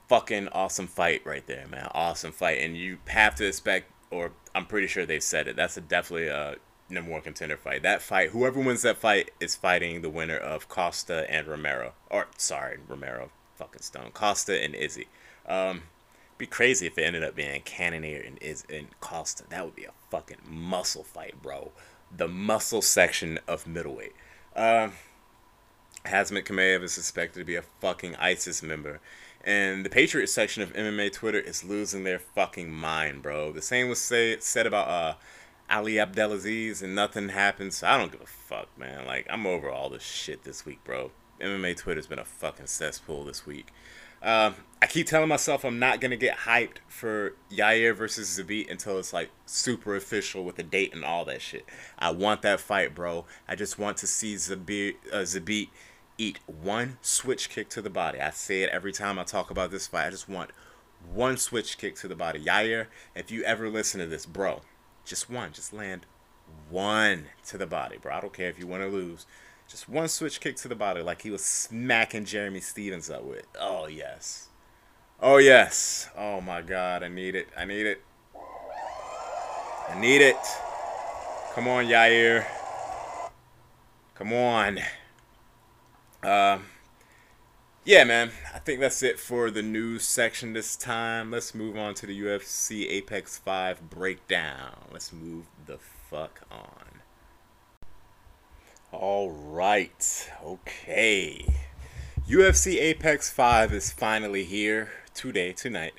Fucking 0.08 0.48
awesome 0.48 0.86
fight 0.86 1.22
right 1.24 1.46
there, 1.46 1.66
man. 1.66 1.88
Awesome 1.92 2.32
fight, 2.32 2.60
and 2.60 2.76
you 2.76 2.98
have 3.08 3.34
to 3.36 3.46
expect, 3.46 3.90
or 4.10 4.32
I'm 4.54 4.66
pretty 4.66 4.86
sure 4.86 5.04
they've 5.04 5.22
said 5.22 5.48
it. 5.48 5.56
That's 5.56 5.76
a 5.76 5.80
definitely 5.80 6.28
a 6.28 6.56
number 6.88 7.10
one 7.10 7.22
contender 7.22 7.56
fight. 7.56 7.82
That 7.82 8.02
fight, 8.02 8.30
whoever 8.30 8.60
wins 8.60 8.82
that 8.82 8.98
fight 8.98 9.32
is 9.40 9.56
fighting 9.56 10.02
the 10.02 10.08
winner 10.08 10.36
of 10.36 10.68
Costa 10.68 11.26
and 11.28 11.48
Romero, 11.48 11.94
or 12.08 12.28
sorry, 12.38 12.78
Romero, 12.86 13.30
fucking 13.56 13.82
Stone, 13.82 14.12
Costa 14.12 14.62
and 14.62 14.76
Izzy. 14.76 15.08
Um, 15.48 15.82
be 16.38 16.46
crazy 16.46 16.86
if 16.86 16.98
it 16.98 17.02
ended 17.02 17.22
up 17.22 17.34
being 17.34 17.60
Cannonier 17.62 18.22
and 18.26 18.38
is 18.42 18.64
in 18.68 18.88
Costa. 19.00 19.44
That 19.48 19.64
would 19.64 19.76
be 19.76 19.84
a 19.84 19.92
fucking 20.10 20.38
muscle 20.48 21.04
fight, 21.04 21.40
bro. 21.42 21.72
The 22.14 22.28
muscle 22.28 22.82
section 22.82 23.38
of 23.48 23.66
middleweight. 23.66 24.12
Uh, 24.54 24.90
Khamzat 26.04 26.44
Chimaev 26.44 26.82
is 26.82 26.92
suspected 26.92 27.40
to 27.40 27.44
be 27.44 27.56
a 27.56 27.62
fucking 27.62 28.16
ISIS 28.16 28.62
member. 28.62 29.00
And 29.44 29.84
the 29.84 29.90
Patriot 29.90 30.26
section 30.28 30.62
of 30.62 30.72
MMA 30.72 31.12
Twitter 31.12 31.38
is 31.38 31.64
losing 31.64 32.04
their 32.04 32.18
fucking 32.18 32.70
mind, 32.70 33.22
bro. 33.22 33.52
The 33.52 33.62
same 33.62 33.88
was 33.88 34.00
say, 34.00 34.38
said 34.40 34.66
about 34.66 34.88
uh, 34.88 35.14
Ali 35.70 35.98
Abdelaziz, 36.00 36.82
and 36.82 36.94
nothing 36.94 37.28
happened. 37.28 37.72
So 37.72 37.86
I 37.86 37.96
don't 37.96 38.10
give 38.10 38.20
a 38.20 38.26
fuck, 38.26 38.68
man. 38.78 39.06
Like, 39.06 39.26
I'm 39.30 39.46
over 39.46 39.70
all 39.70 39.88
this 39.88 40.02
shit 40.02 40.42
this 40.42 40.66
week, 40.66 40.82
bro. 40.84 41.12
MMA 41.40 41.76
Twitter's 41.76 42.06
been 42.06 42.18
a 42.18 42.24
fucking 42.24 42.66
cesspool 42.66 43.24
this 43.24 43.46
week. 43.46 43.68
Uh, 44.22 44.52
I 44.80 44.86
keep 44.86 45.06
telling 45.06 45.28
myself 45.28 45.64
I'm 45.64 45.78
not 45.78 46.00
gonna 46.00 46.16
get 46.16 46.38
hyped 46.38 46.78
for 46.86 47.34
Yair 47.50 47.94
versus 47.94 48.38
Zabit 48.38 48.70
until 48.70 48.98
it's 48.98 49.12
like 49.12 49.30
super 49.46 49.96
official 49.96 50.44
with 50.44 50.58
a 50.58 50.62
date 50.62 50.94
and 50.94 51.04
all 51.04 51.24
that 51.24 51.40
shit. 51.40 51.64
I 51.98 52.10
want 52.10 52.42
that 52.42 52.60
fight, 52.60 52.94
bro. 52.94 53.24
I 53.48 53.56
just 53.56 53.78
want 53.78 53.96
to 53.98 54.06
see 54.06 54.34
Zabit, 54.34 54.96
uh, 55.12 55.18
Zabit 55.18 55.68
eat 56.18 56.38
one 56.46 56.98
switch 57.02 57.48
kick 57.48 57.68
to 57.70 57.82
the 57.82 57.90
body. 57.90 58.20
I 58.20 58.30
say 58.30 58.62
it 58.62 58.70
every 58.70 58.92
time 58.92 59.18
I 59.18 59.24
talk 59.24 59.50
about 59.50 59.70
this 59.70 59.86
fight. 59.86 60.06
I 60.06 60.10
just 60.10 60.28
want 60.28 60.50
one 61.12 61.36
switch 61.36 61.78
kick 61.78 61.96
to 61.96 62.08
the 62.08 62.16
body. 62.16 62.44
Yair, 62.44 62.86
if 63.14 63.30
you 63.30 63.42
ever 63.44 63.68
listen 63.68 64.00
to 64.00 64.06
this, 64.06 64.26
bro, 64.26 64.62
just 65.04 65.30
one, 65.30 65.52
just 65.52 65.72
land 65.72 66.06
one 66.70 67.26
to 67.46 67.58
the 67.58 67.66
body, 67.66 67.96
bro. 67.96 68.14
I 68.14 68.20
don't 68.20 68.32
care 68.32 68.48
if 68.48 68.58
you 68.58 68.66
want 68.66 68.82
to 68.82 68.88
lose. 68.88 69.26
Just 69.68 69.88
one 69.88 70.08
switch 70.08 70.40
kick 70.40 70.56
to 70.56 70.68
the 70.68 70.74
body, 70.74 71.02
like 71.02 71.22
he 71.22 71.30
was 71.30 71.44
smacking 71.44 72.24
Jeremy 72.24 72.60
Stephens 72.60 73.10
up 73.10 73.24
with. 73.24 73.46
Oh, 73.60 73.86
yes. 73.86 74.48
Oh, 75.20 75.38
yes. 75.38 76.08
Oh, 76.16 76.40
my 76.40 76.62
God. 76.62 77.02
I 77.02 77.08
need 77.08 77.34
it. 77.34 77.48
I 77.56 77.64
need 77.64 77.86
it. 77.86 78.02
I 79.88 79.98
need 80.00 80.20
it. 80.20 80.36
Come 81.54 81.68
on, 81.68 81.86
Yair. 81.86 82.44
Come 84.14 84.32
on. 84.32 84.78
Uh, 86.22 86.58
yeah, 87.84 88.04
man, 88.04 88.30
I 88.52 88.58
think 88.58 88.80
that's 88.80 89.02
it 89.02 89.18
for 89.20 89.50
the 89.50 89.62
news 89.62 90.04
section 90.04 90.52
this 90.52 90.74
time. 90.74 91.30
Let's 91.30 91.54
move 91.54 91.76
on 91.76 91.94
to 91.94 92.06
the 92.06 92.20
UFC 92.20 92.90
Apex 92.90 93.38
5 93.38 93.90
breakdown. 93.90 94.86
Let's 94.92 95.12
move 95.12 95.44
the 95.66 95.78
fuck 96.10 96.40
on. 96.50 96.85
All 99.08 99.30
right. 99.30 100.32
Okay. 100.44 101.46
UFC 102.28 102.80
Apex 102.80 103.30
5 103.30 103.72
is 103.72 103.92
finally 103.92 104.42
here 104.42 104.90
today, 105.14 105.52
tonight, 105.52 105.92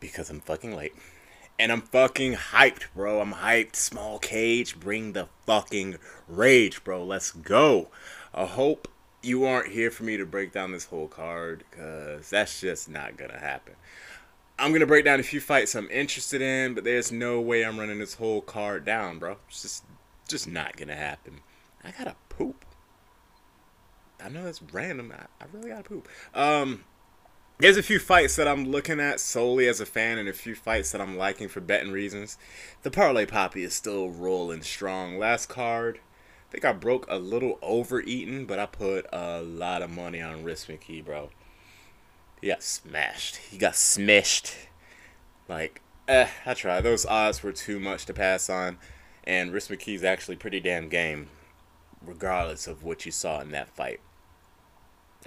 because 0.00 0.28
I'm 0.28 0.40
fucking 0.40 0.76
late. 0.76 0.92
And 1.58 1.72
I'm 1.72 1.80
fucking 1.80 2.34
hyped, 2.34 2.88
bro. 2.94 3.22
I'm 3.22 3.32
hyped. 3.32 3.76
Small 3.76 4.18
cage, 4.18 4.78
bring 4.78 5.14
the 5.14 5.28
fucking 5.46 5.96
rage, 6.28 6.84
bro. 6.84 7.02
Let's 7.02 7.30
go. 7.32 7.88
I 8.34 8.44
hope 8.44 8.86
you 9.22 9.46
aren't 9.46 9.72
here 9.72 9.90
for 9.90 10.02
me 10.02 10.18
to 10.18 10.26
break 10.26 10.52
down 10.52 10.72
this 10.72 10.84
whole 10.84 11.08
card, 11.08 11.64
because 11.70 12.28
that's 12.28 12.60
just 12.60 12.86
not 12.86 13.16
going 13.16 13.30
to 13.30 13.38
happen. 13.38 13.76
I'm 14.58 14.72
going 14.72 14.80
to 14.80 14.86
break 14.86 15.06
down 15.06 15.20
a 15.20 15.22
few 15.22 15.40
fights 15.40 15.74
I'm 15.74 15.88
interested 15.88 16.42
in, 16.42 16.74
but 16.74 16.84
there's 16.84 17.10
no 17.10 17.40
way 17.40 17.64
I'm 17.64 17.80
running 17.80 17.98
this 17.98 18.16
whole 18.16 18.42
card 18.42 18.84
down, 18.84 19.18
bro. 19.18 19.38
It's 19.48 19.62
just, 19.62 19.84
just 20.28 20.46
not 20.46 20.76
going 20.76 20.88
to 20.88 20.96
happen. 20.96 21.40
I 21.84 21.90
gotta 21.90 22.16
poop. 22.28 22.64
I 24.22 24.28
know 24.28 24.44
that's 24.44 24.62
random. 24.62 25.12
I, 25.12 25.26
I 25.42 25.46
really 25.52 25.68
gotta 25.68 25.82
poop. 25.82 26.08
Um, 26.34 26.84
there's 27.58 27.76
a 27.76 27.82
few 27.82 27.98
fights 27.98 28.36
that 28.36 28.48
I'm 28.48 28.64
looking 28.64 29.00
at 29.00 29.20
solely 29.20 29.68
as 29.68 29.80
a 29.80 29.86
fan, 29.86 30.18
and 30.18 30.28
a 30.28 30.32
few 30.32 30.54
fights 30.54 30.92
that 30.92 31.00
I'm 31.00 31.16
liking 31.16 31.48
for 31.48 31.60
betting 31.60 31.92
reasons. 31.92 32.38
The 32.82 32.90
parlay 32.90 33.26
poppy 33.26 33.62
is 33.62 33.74
still 33.74 34.08
rolling 34.10 34.62
strong. 34.62 35.18
Last 35.18 35.48
card, 35.48 36.00
I 36.48 36.52
think 36.52 36.64
I 36.64 36.72
broke 36.72 37.06
a 37.08 37.18
little 37.18 37.58
overeaten, 37.60 38.46
but 38.46 38.58
I 38.58 38.66
put 38.66 39.06
a 39.12 39.42
lot 39.42 39.82
of 39.82 39.90
money 39.90 40.22
on 40.22 40.42
Rhys 40.42 40.66
McKee, 40.66 41.04
bro. 41.04 41.30
He 42.40 42.48
got 42.48 42.62
smashed. 42.62 43.36
He 43.36 43.58
got 43.58 43.76
smashed. 43.76 44.54
Like, 45.48 45.82
eh, 46.08 46.28
I 46.46 46.54
tried. 46.54 46.80
Those 46.80 47.06
odds 47.06 47.42
were 47.42 47.52
too 47.52 47.78
much 47.78 48.06
to 48.06 48.14
pass 48.14 48.48
on, 48.48 48.78
and 49.24 49.52
Rhys 49.52 49.68
McKee's 49.68 50.02
actually 50.02 50.36
pretty 50.36 50.60
damn 50.60 50.88
game 50.88 51.28
regardless 52.06 52.66
of 52.66 52.82
what 52.82 53.06
you 53.06 53.12
saw 53.12 53.40
in 53.40 53.50
that 53.52 53.68
fight. 53.68 54.00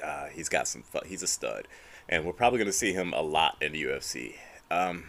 Uh, 0.03 0.27
he's 0.27 0.49
got 0.49 0.67
some. 0.67 0.83
He's 1.05 1.23
a 1.23 1.27
stud, 1.27 1.67
and 2.07 2.25
we're 2.25 2.33
probably 2.33 2.59
going 2.59 2.67
to 2.67 2.73
see 2.73 2.93
him 2.93 3.13
a 3.13 3.21
lot 3.21 3.57
in 3.61 3.73
the 3.73 3.83
UFC. 3.83 4.35
Um, 4.69 5.05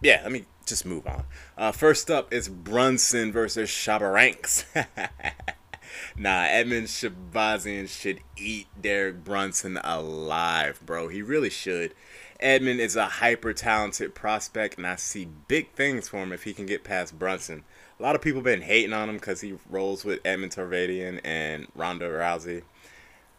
yeah, 0.00 0.20
let 0.22 0.32
me 0.32 0.46
just 0.66 0.86
move 0.86 1.06
on. 1.06 1.24
Uh, 1.58 1.72
first 1.72 2.10
up 2.10 2.32
is 2.32 2.48
Brunson 2.48 3.32
versus 3.32 3.68
Shabaranks. 3.68 4.64
nah, 6.16 6.44
Edmund 6.44 6.86
Shahbazyan 6.86 7.88
should 7.88 8.20
eat 8.36 8.66
Derek 8.80 9.24
Brunson 9.24 9.78
alive, 9.84 10.80
bro. 10.84 11.08
He 11.08 11.20
really 11.22 11.50
should. 11.50 11.94
Edmund 12.38 12.80
is 12.80 12.96
a 12.96 13.06
hyper 13.06 13.52
talented 13.52 14.14
prospect, 14.14 14.78
and 14.78 14.86
I 14.86 14.96
see 14.96 15.28
big 15.48 15.72
things 15.72 16.08
for 16.08 16.22
him 16.22 16.32
if 16.32 16.44
he 16.44 16.54
can 16.54 16.64
get 16.64 16.84
past 16.84 17.18
Brunson. 17.18 17.64
A 18.00 18.02
lot 18.02 18.16
of 18.16 18.22
people 18.22 18.40
been 18.40 18.62
hating 18.62 18.94
on 18.94 19.10
him 19.10 19.16
because 19.16 19.42
he 19.42 19.58
rolls 19.68 20.06
with 20.06 20.20
Edmond 20.24 20.52
Tarverdyan 20.52 21.20
and 21.22 21.66
Ronda 21.74 22.08
Rousey. 22.08 22.62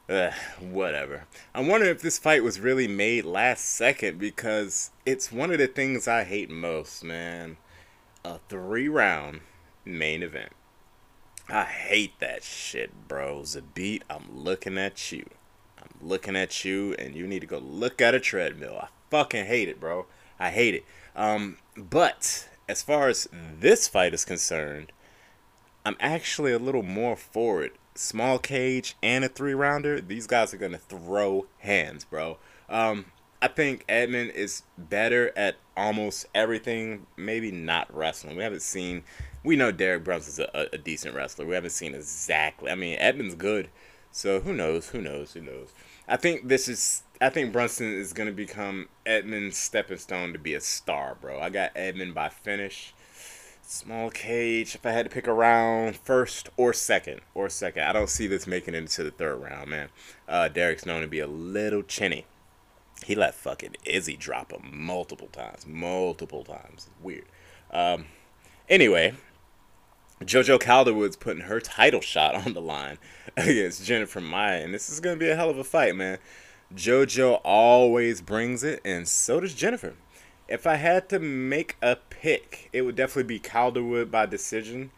Ugh, 0.08 0.34
whatever. 0.60 1.24
I'm 1.56 1.66
wondering 1.66 1.90
if 1.90 2.04
this 2.04 2.20
fight 2.20 2.44
was 2.44 2.60
really 2.60 2.88
made 2.88 3.26
last 3.26 3.66
second 3.66 4.20
because 4.20 4.92
it's 5.04 5.32
one 5.32 5.52
of 5.52 5.58
the 5.58 5.66
things 5.66 6.08
I 6.08 6.26
hate 6.26 6.52
most, 6.52 7.04
man. 7.04 7.58
A 8.24 8.38
three 8.50 8.88
round 8.88 9.42
main 9.84 10.22
event. 10.22 10.52
I 11.50 11.64
hate 11.64 12.20
that 12.20 12.44
shit, 12.44 13.08
bro. 13.08 13.42
Zabit, 13.42 14.04
I'm 14.12 14.28
looking 14.32 14.78
at 14.78 15.12
you. 15.12 15.26
I'm 15.80 16.08
looking 16.08 16.36
at 16.36 16.64
you, 16.64 16.94
and 17.00 17.16
you 17.16 17.26
need 17.26 17.40
to 17.40 17.48
go 17.48 17.58
look 17.58 18.00
at 18.00 18.14
a 18.14 18.20
treadmill. 18.20 18.78
I 18.80 18.90
fucking 19.10 19.48
hate 19.48 19.70
it, 19.70 19.80
bro. 19.80 20.06
I 20.40 20.52
hate 20.52 20.76
it. 20.76 20.86
Um, 21.16 21.58
but 21.76 22.48
as 22.72 22.82
far 22.82 23.10
as 23.10 23.28
this 23.60 23.90
fight 23.90 24.14
is 24.14 24.24
concerned, 24.24 24.94
I'm 25.86 25.98
actually 26.00 26.54
a 26.54 26.60
little 26.60 26.84
more 26.84 27.18
for 27.18 27.64
it. 27.64 27.74
Small 27.96 28.40
cage 28.40 28.96
and 29.04 29.26
a 29.26 29.28
three 29.28 29.54
rounder, 29.54 30.00
these 30.00 30.26
guys 30.26 30.54
are 30.54 30.58
gonna 30.58 30.78
throw 30.78 31.48
hands, 31.60 32.06
bro. 32.06 32.38
Um, 32.70 33.08
I 33.42 33.50
think 33.50 33.84
Edmund 33.90 34.32
is 34.32 34.64
better 34.78 35.34
at 35.36 35.58
almost 35.76 36.28
everything. 36.34 37.08
Maybe 37.18 37.52
not 37.52 37.94
wrestling. 37.94 38.38
We 38.38 38.44
haven't 38.44 38.62
seen. 38.62 39.04
We 39.44 39.58
know 39.58 39.72
Derek 39.72 40.06
Brunson's 40.06 40.40
a, 40.40 40.70
a 40.72 40.78
decent 40.78 41.14
wrestler. 41.14 41.46
We 41.46 41.56
haven't 41.56 41.72
seen 41.72 41.94
exactly. 41.94 42.72
I 42.72 42.76
mean, 42.76 42.98
Edmund's 43.00 43.36
good. 43.36 43.70
So 44.12 44.40
who 44.40 44.54
knows? 44.54 44.90
Who 44.90 45.02
knows? 45.02 45.34
Who 45.34 45.42
knows? 45.42 45.74
I 46.08 46.16
think 46.16 46.48
this 46.48 46.70
is. 46.70 47.04
I 47.22 47.30
think 47.30 47.54
Brunson 47.54 47.94
is 47.94 48.14
gonna 48.14 48.32
become 48.32 48.90
Edmund's 49.06 49.56
stepping 49.56 50.00
stone 50.00 50.34
to 50.34 50.40
be 50.40 50.56
a 50.56 50.60
star, 50.60 51.16
bro. 51.22 51.40
I 51.40 51.52
got 51.52 51.72
Edmund 51.76 52.16
by 52.16 52.30
finish. 52.30 52.96
Small 53.62 54.10
cage. 54.10 54.74
If 54.74 54.88
I 54.88 54.92
had 54.92 55.06
to 55.06 55.12
pick 55.12 55.28
a 55.28 55.34
round, 55.34 55.96
first 55.98 56.50
or 56.58 56.74
second, 56.74 57.22
or 57.36 57.48
second, 57.48 57.84
I 57.84 57.94
don't 57.94 58.10
see 58.10 58.26
this 58.26 58.48
making 58.48 58.74
it 58.74 58.80
into 58.80 59.04
the 59.04 59.12
third 59.12 59.36
round, 59.36 59.70
man. 59.70 59.90
Uh, 60.28 60.48
Derek's 60.48 60.84
known 60.84 61.02
to 61.02 61.08
be 61.08 61.20
a 61.20 61.28
little 61.28 61.84
chinny. 61.84 62.26
He 63.06 63.14
let 63.14 63.36
fucking 63.36 63.76
Izzy 63.86 64.18
drop 64.18 64.52
him 64.52 64.72
multiple 64.74 65.28
times, 65.28 65.68
multiple 65.68 66.44
times. 66.44 66.90
Weird. 67.04 67.26
Um, 67.70 68.06
anyway, 68.68 69.14
JoJo 70.22 70.60
Calderwood's 70.60 71.18
putting 71.18 71.44
her 71.44 71.60
title 71.60 72.02
shot 72.02 72.34
on 72.34 72.54
the 72.54 72.62
line 72.62 72.98
against 73.38 73.86
Jennifer 73.86 74.22
Maia, 74.22 74.64
and 74.64 74.74
this 74.74 74.90
is 74.90 75.00
gonna 75.00 75.18
be 75.18 75.30
a 75.30 75.36
hell 75.36 75.52
of 75.52 75.60
a 75.60 75.64
fight, 75.64 75.96
man. 75.96 76.18
JoJo 76.76 77.42
always 77.44 78.22
brings 78.22 78.64
it, 78.64 78.82
and 78.86 79.08
so 79.08 79.40
does 79.40 79.54
Jennifer. 79.54 79.94
If 80.48 80.68
I 80.68 80.76
had 80.76 81.10
to 81.10 81.20
make 81.20 81.78
a 81.82 81.96
pick, 81.96 82.70
it 82.74 82.82
would 82.82 82.96
definitely 82.96 83.24
be 83.24 83.40
Calderwood 83.40 84.12
by 84.12 84.26
decision. 84.26 84.92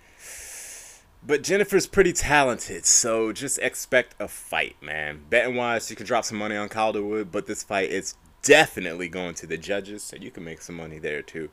But 1.26 1.44
Jennifer's 1.44 1.88
pretty 1.88 2.12
talented, 2.12 2.86
so 2.86 3.32
just 3.32 3.58
expect 3.60 4.16
a 4.20 4.28
fight, 4.28 4.76
man. 4.82 5.22
Betting 5.30 5.56
wise, 5.56 5.90
you 5.90 5.96
can 5.96 6.06
drop 6.06 6.26
some 6.26 6.38
money 6.38 6.56
on 6.56 6.70
Calderwood, 6.70 7.32
but 7.32 7.46
this 7.46 7.64
fight 7.64 7.90
is 7.90 8.16
definitely 8.42 9.08
going 9.08 9.34
to 9.36 9.48
the 9.48 9.58
judges, 9.58 10.04
so 10.04 10.18
you 10.18 10.32
can 10.32 10.44
make 10.44 10.62
some 10.62 10.76
money 10.76 11.00
there 11.00 11.22
too. 11.22 11.50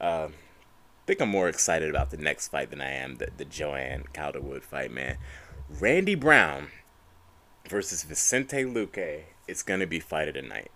Uh, 0.00 0.28
I 0.28 1.06
think 1.06 1.20
I'm 1.22 1.30
more 1.30 1.48
excited 1.48 1.88
about 1.88 2.10
the 2.10 2.18
next 2.18 2.48
fight 2.48 2.70
than 2.70 2.82
I 2.82 2.90
am 2.90 3.16
the, 3.16 3.28
the 3.36 3.46
Joanne 3.46 4.04
Calderwood 4.12 4.62
fight, 4.62 4.90
man. 4.90 5.16
Randy 5.70 6.14
Brown 6.14 6.68
versus 7.68 8.02
Vicente 8.02 8.64
Luque 8.64 9.22
is 9.46 9.62
going 9.62 9.80
to 9.80 9.86
be 9.86 10.00
fight 10.00 10.28
of 10.28 10.34
the 10.34 10.42
night. 10.42 10.70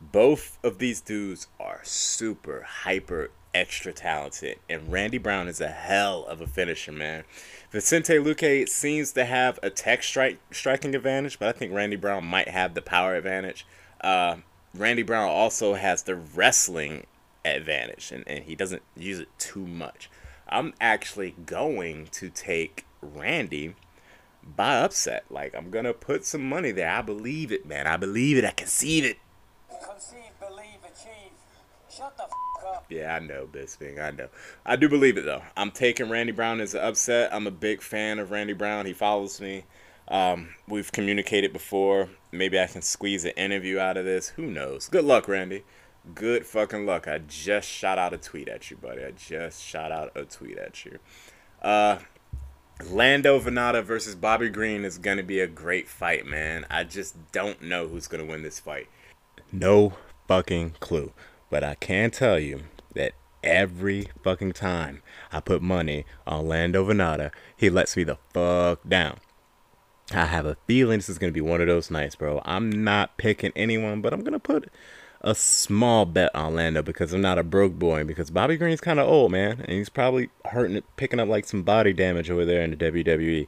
Both 0.00 0.58
of 0.64 0.78
these 0.78 1.00
dudes 1.00 1.46
are 1.58 1.80
super, 1.82 2.62
hyper, 2.62 3.30
extra 3.54 3.92
talented, 3.92 4.58
and 4.68 4.90
Randy 4.90 5.18
Brown 5.18 5.48
is 5.48 5.60
a 5.60 5.68
hell 5.68 6.24
of 6.26 6.40
a 6.40 6.46
finisher, 6.46 6.92
man. 6.92 7.24
Vicente 7.70 8.14
Luque 8.14 8.68
seems 8.68 9.12
to 9.12 9.24
have 9.24 9.58
a 9.62 9.70
tech 9.70 10.02
strike 10.02 10.38
striking 10.50 10.94
advantage, 10.94 11.38
but 11.38 11.48
I 11.48 11.52
think 11.52 11.72
Randy 11.72 11.96
Brown 11.96 12.24
might 12.24 12.48
have 12.48 12.74
the 12.74 12.82
power 12.82 13.14
advantage. 13.14 13.66
Uh, 14.00 14.36
Randy 14.74 15.02
Brown 15.02 15.28
also 15.28 15.74
has 15.74 16.04
the 16.04 16.16
wrestling 16.16 17.06
advantage, 17.44 18.12
and, 18.12 18.24
and 18.26 18.44
he 18.44 18.54
doesn't 18.54 18.82
use 18.96 19.18
it 19.18 19.28
too 19.38 19.66
much. 19.66 20.08
I'm 20.48 20.74
actually 20.80 21.34
going 21.44 22.08
to 22.12 22.30
take 22.30 22.86
Randy 23.02 23.74
by 24.44 24.76
upset. 24.76 25.24
Like, 25.30 25.54
I'm 25.54 25.70
to 25.70 25.92
put 25.92 26.24
some 26.24 26.48
money 26.48 26.70
there. 26.70 26.90
I 26.90 27.02
believe 27.02 27.52
it, 27.52 27.66
man. 27.66 27.86
I 27.86 27.96
believe 27.96 28.36
it. 28.36 28.44
I 28.44 28.50
conceive 28.50 29.04
it. 29.04 29.18
Conceive, 29.68 30.32
believe, 30.38 30.78
achieve. 30.84 31.32
Shut 31.88 32.16
the 32.16 32.24
f 32.24 32.30
up. 32.66 32.86
Yeah, 32.88 33.16
I 33.16 33.18
know, 33.18 33.48
Bisping. 33.50 34.02
I 34.02 34.10
know. 34.10 34.28
I 34.64 34.76
do 34.76 34.88
believe 34.88 35.16
it 35.16 35.24
though. 35.24 35.42
I'm 35.56 35.70
taking 35.70 36.08
Randy 36.08 36.32
Brown 36.32 36.60
as 36.60 36.74
an 36.74 36.82
upset. 36.82 37.32
I'm 37.32 37.46
a 37.46 37.50
big 37.50 37.82
fan 37.82 38.18
of 38.18 38.30
Randy 38.30 38.52
Brown. 38.52 38.86
He 38.86 38.92
follows 38.92 39.40
me. 39.40 39.64
Um, 40.08 40.54
we've 40.68 40.90
communicated 40.90 41.52
before. 41.52 42.08
Maybe 42.32 42.58
I 42.58 42.66
can 42.66 42.82
squeeze 42.82 43.24
an 43.24 43.32
interview 43.32 43.78
out 43.78 43.96
of 43.96 44.04
this. 44.04 44.30
Who 44.30 44.46
knows? 44.46 44.88
Good 44.88 45.04
luck, 45.04 45.28
Randy. 45.28 45.64
Good 46.14 46.46
fucking 46.46 46.86
luck. 46.86 47.06
I 47.06 47.18
just 47.18 47.68
shot 47.68 47.98
out 47.98 48.12
a 48.12 48.18
tweet 48.18 48.48
at 48.48 48.70
you, 48.70 48.76
buddy. 48.76 49.04
I 49.04 49.12
just 49.12 49.62
shot 49.62 49.92
out 49.92 50.12
a 50.16 50.24
tweet 50.24 50.58
at 50.58 50.84
you. 50.84 50.98
Uh, 51.62 51.98
Lando 52.88 53.38
Vannata 53.38 53.82
versus 53.82 54.14
Bobby 54.14 54.48
Green 54.48 54.84
is 54.84 54.98
gonna 54.98 55.22
be 55.22 55.40
a 55.40 55.46
great 55.46 55.88
fight, 55.88 56.26
man. 56.26 56.66
I 56.70 56.84
just 56.84 57.16
don't 57.32 57.62
know 57.62 57.88
who's 57.88 58.06
gonna 58.06 58.24
win 58.24 58.42
this 58.42 58.58
fight. 58.58 58.88
No 59.52 59.94
fucking 60.28 60.76
clue. 60.80 61.12
But 61.50 61.64
I 61.64 61.74
can 61.74 62.10
tell 62.10 62.38
you 62.38 62.62
that 62.94 63.12
every 63.42 64.08
fucking 64.22 64.52
time 64.52 65.02
I 65.32 65.40
put 65.40 65.62
money 65.62 66.06
on 66.26 66.46
Lando 66.46 66.86
Vannata, 66.86 67.32
he 67.56 67.68
lets 67.68 67.96
me 67.96 68.04
the 68.04 68.18
fuck 68.32 68.88
down. 68.88 69.18
I 70.12 70.26
have 70.26 70.46
a 70.46 70.56
feeling 70.66 70.98
this 70.98 71.08
is 71.08 71.18
gonna 71.18 71.32
be 71.32 71.40
one 71.40 71.60
of 71.60 71.66
those 71.66 71.90
nights, 71.90 72.14
bro. 72.14 72.40
I'm 72.44 72.70
not 72.70 73.16
picking 73.16 73.52
anyone, 73.54 74.00
but 74.00 74.12
I'm 74.12 74.22
gonna 74.22 74.38
put 74.38 74.70
a 75.22 75.34
small 75.34 76.06
bet 76.06 76.34
on 76.34 76.54
Lando 76.54 76.82
because 76.82 77.12
I'm 77.12 77.20
not 77.20 77.38
a 77.38 77.42
broke 77.42 77.74
boy 77.74 78.04
because 78.04 78.30
Bobby 78.30 78.56
Green's 78.56 78.80
kind 78.80 78.98
of 78.98 79.08
old, 79.08 79.32
man, 79.32 79.60
and 79.60 79.72
he's 79.72 79.88
probably 79.88 80.30
hurting, 80.46 80.82
picking 80.96 81.20
up 81.20 81.28
like 81.28 81.46
some 81.46 81.62
body 81.62 81.92
damage 81.92 82.30
over 82.30 82.44
there 82.44 82.62
in 82.62 82.70
the 82.70 82.76
WWE. 82.76 83.46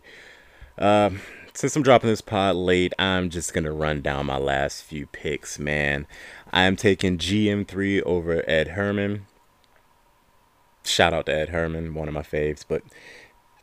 Um, 0.79 1.21
since 1.55 1.75
I'm 1.77 1.83
dropping 1.83 2.11
this 2.11 2.21
pod 2.21 2.57
late, 2.57 2.93
I'm 2.99 3.31
just 3.31 3.55
gonna 3.55 3.73
run 3.73 4.03
down 4.03 4.27
my 4.27 4.39
last 4.39 4.83
few 4.83 5.07
picks, 5.07 5.59
man. 5.59 6.07
I 6.53 6.63
am 6.65 6.77
taking 6.77 7.19
GM3 7.19 8.03
over 8.03 8.45
Ed 8.47 8.69
Herman. 8.69 9.27
Shout 10.85 11.15
out 11.15 11.27
to 11.27 11.35
Ed 11.35 11.51
Herman, 11.51 11.95
one 11.95 12.09
of 12.09 12.15
my 12.15 12.23
faves, 12.23 12.65
but 12.67 12.83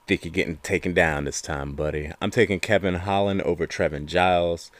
think 0.09 0.25
you're 0.25 0.31
getting 0.31 0.57
taken 0.57 0.91
down 0.91 1.25
this 1.25 1.39
time, 1.39 1.73
buddy. 1.73 2.11
I'm 2.19 2.31
taking 2.31 2.59
Kevin 2.59 2.95
Holland 2.95 3.43
over 3.43 3.67
Trevin 3.67 4.07
Giles, 4.07 4.71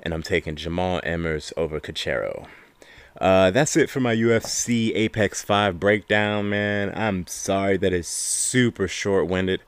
and 0.00 0.14
I'm 0.14 0.22
taking 0.22 0.54
Jamall 0.54 1.02
Emmers 1.02 1.52
over 1.56 1.80
Cachero. 1.80 2.46
Uh, 3.20 3.50
that's 3.50 3.76
it 3.76 3.88
for 3.88 4.00
my 4.00 4.14
UFC 4.14 4.92
Apex 4.94 5.42
5 5.42 5.80
breakdown, 5.80 6.50
man. 6.50 6.92
I'm 6.94 7.26
sorry 7.26 7.76
that 7.78 7.92
it's 7.92 8.08
super 8.08 8.86
short 8.88 9.26
winded. 9.26 9.62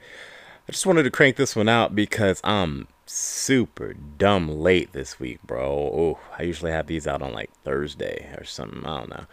I 0.68 0.72
just 0.72 0.86
wanted 0.86 1.04
to 1.04 1.10
crank 1.10 1.36
this 1.36 1.56
one 1.56 1.68
out 1.68 1.94
because 1.94 2.40
I'm 2.44 2.88
super 3.06 3.94
dumb 3.94 4.60
late 4.60 4.92
this 4.92 5.18
week, 5.18 5.40
bro. 5.42 5.64
Oh, 5.66 6.18
I 6.38 6.42
usually 6.42 6.72
have 6.72 6.86
these 6.86 7.06
out 7.06 7.22
on 7.22 7.32
like 7.32 7.50
Thursday 7.64 8.28
or 8.36 8.44
something. 8.44 8.84
I 8.84 8.98
don't 8.98 9.10
know. 9.10 9.24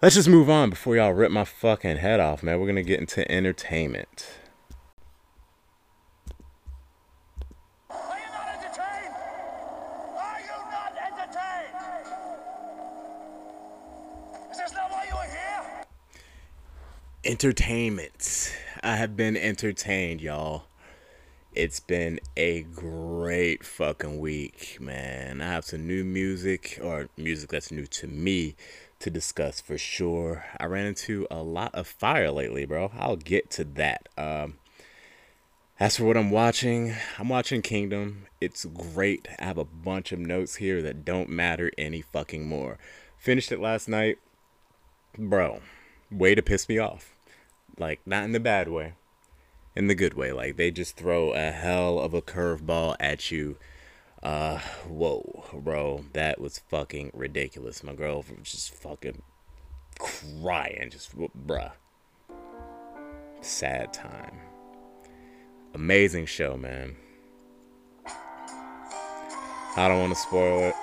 Let's 0.00 0.14
just 0.14 0.28
move 0.28 0.48
on 0.48 0.70
before 0.70 0.96
y'all 0.96 1.12
rip 1.12 1.32
my 1.32 1.44
fucking 1.44 1.96
head 1.96 2.20
off, 2.20 2.42
man. 2.42 2.60
We're 2.60 2.66
gonna 2.66 2.82
get 2.82 3.00
into 3.00 3.28
entertainment. 3.30 4.28
Entertainment. 17.26 18.54
I 18.82 18.96
have 18.96 19.16
been 19.16 19.34
entertained, 19.34 20.20
y'all. 20.20 20.64
It's 21.54 21.80
been 21.80 22.20
a 22.36 22.64
great 22.64 23.64
fucking 23.64 24.20
week, 24.20 24.76
man. 24.78 25.40
I 25.40 25.46
have 25.46 25.64
some 25.64 25.86
new 25.86 26.04
music, 26.04 26.78
or 26.82 27.08
music 27.16 27.48
that's 27.48 27.72
new 27.72 27.86
to 27.86 28.06
me, 28.06 28.56
to 28.98 29.08
discuss 29.08 29.58
for 29.58 29.78
sure. 29.78 30.44
I 30.60 30.66
ran 30.66 30.84
into 30.84 31.26
a 31.30 31.42
lot 31.42 31.74
of 31.74 31.86
fire 31.86 32.30
lately, 32.30 32.66
bro. 32.66 32.92
I'll 32.94 33.16
get 33.16 33.50
to 33.52 33.64
that. 33.64 34.06
Um, 34.18 34.58
as 35.80 35.96
for 35.96 36.04
what 36.04 36.18
I'm 36.18 36.30
watching, 36.30 36.94
I'm 37.18 37.30
watching 37.30 37.62
Kingdom. 37.62 38.26
It's 38.38 38.66
great. 38.66 39.28
I 39.38 39.44
have 39.46 39.56
a 39.56 39.64
bunch 39.64 40.12
of 40.12 40.18
notes 40.18 40.56
here 40.56 40.82
that 40.82 41.06
don't 41.06 41.30
matter 41.30 41.72
any 41.78 42.02
fucking 42.02 42.46
more. 42.46 42.76
Finished 43.16 43.50
it 43.50 43.60
last 43.60 43.88
night. 43.88 44.18
Bro, 45.16 45.60
way 46.10 46.34
to 46.34 46.42
piss 46.42 46.68
me 46.68 46.78
off. 46.78 47.13
Like, 47.78 48.00
not 48.06 48.24
in 48.24 48.32
the 48.32 48.40
bad 48.40 48.68
way, 48.68 48.94
in 49.74 49.88
the 49.88 49.94
good 49.94 50.14
way. 50.14 50.32
Like, 50.32 50.56
they 50.56 50.70
just 50.70 50.96
throw 50.96 51.32
a 51.32 51.50
hell 51.50 51.98
of 51.98 52.14
a 52.14 52.22
curveball 52.22 52.96
at 53.00 53.30
you. 53.30 53.56
Uh, 54.22 54.58
whoa, 54.88 55.44
bro, 55.52 56.04
that 56.12 56.40
was 56.40 56.58
fucking 56.58 57.10
ridiculous. 57.12 57.82
My 57.82 57.94
girl 57.94 58.24
was 58.38 58.50
just 58.50 58.74
fucking 58.74 59.22
crying. 59.98 60.90
Just, 60.90 61.16
bruh. 61.18 61.72
Sad 63.40 63.92
time. 63.92 64.38
Amazing 65.74 66.26
show, 66.26 66.56
man. 66.56 66.96
I 69.76 69.88
don't 69.88 70.00
want 70.00 70.14
to 70.14 70.18
spoil 70.18 70.68
it. 70.68 70.74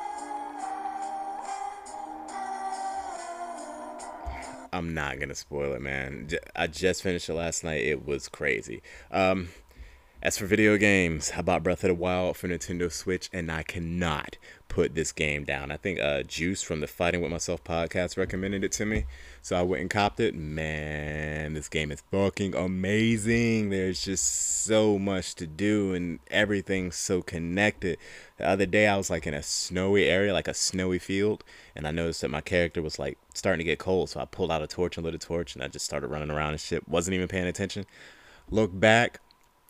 I'm 4.73 4.93
not 4.93 5.19
gonna 5.19 5.35
spoil 5.35 5.73
it, 5.73 5.81
man. 5.81 6.29
I 6.55 6.67
just 6.67 7.03
finished 7.03 7.29
it 7.29 7.33
last 7.33 7.63
night. 7.63 7.83
It 7.83 8.05
was 8.05 8.29
crazy. 8.29 8.81
Um, 9.11 9.49
as 10.23 10.37
for 10.37 10.45
video 10.45 10.77
games, 10.77 11.31
I 11.35 11.41
bought 11.41 11.63
Breath 11.63 11.83
of 11.83 11.87
the 11.87 11.95
Wild 11.95 12.37
for 12.37 12.47
Nintendo 12.47 12.91
Switch, 12.91 13.27
and 13.33 13.51
I 13.51 13.63
cannot 13.63 14.37
put 14.67 14.93
this 14.93 15.11
game 15.11 15.45
down. 15.45 15.71
I 15.71 15.77
think 15.77 15.99
uh, 15.99 16.21
Juice 16.21 16.61
from 16.61 16.79
the 16.79 16.85
Fighting 16.85 17.21
with 17.21 17.31
Myself 17.31 17.63
podcast 17.63 18.17
recommended 18.17 18.63
it 18.63 18.71
to 18.73 18.85
me, 18.85 19.05
so 19.41 19.55
I 19.55 19.63
went 19.63 19.81
and 19.81 19.89
copped 19.89 20.19
it. 20.19 20.35
Man, 20.35 21.55
this 21.55 21.67
game 21.67 21.91
is 21.91 22.03
fucking 22.11 22.53
amazing. 22.53 23.71
There's 23.71 24.03
just 24.03 24.63
so 24.63 24.99
much 24.99 25.33
to 25.35 25.47
do, 25.47 25.95
and 25.95 26.19
everything's 26.29 26.97
so 26.97 27.23
connected. 27.23 27.97
The 28.37 28.47
other 28.47 28.67
day, 28.67 28.87
I 28.87 28.97
was 28.97 29.09
like 29.09 29.25
in 29.25 29.33
a 29.33 29.41
snowy 29.41 30.05
area, 30.05 30.33
like 30.33 30.47
a 30.47 30.53
snowy 30.53 30.99
field, 30.99 31.43
and 31.75 31.87
I 31.87 31.91
noticed 31.91 32.21
that 32.21 32.29
my 32.29 32.41
character 32.41 32.83
was 32.83 32.99
like 32.99 33.17
starting 33.33 33.57
to 33.57 33.63
get 33.63 33.79
cold, 33.79 34.11
so 34.11 34.19
I 34.19 34.25
pulled 34.25 34.51
out 34.51 34.61
a 34.61 34.67
torch 34.67 34.97
and 34.97 35.03
lit 35.03 35.15
a 35.15 35.17
torch, 35.17 35.55
and 35.55 35.63
I 35.63 35.67
just 35.67 35.85
started 35.85 36.09
running 36.09 36.29
around 36.29 36.51
and 36.51 36.61
shit. 36.61 36.87
Wasn't 36.87 37.15
even 37.15 37.27
paying 37.27 37.47
attention. 37.47 37.87
Look 38.51 38.77
back, 38.79 39.19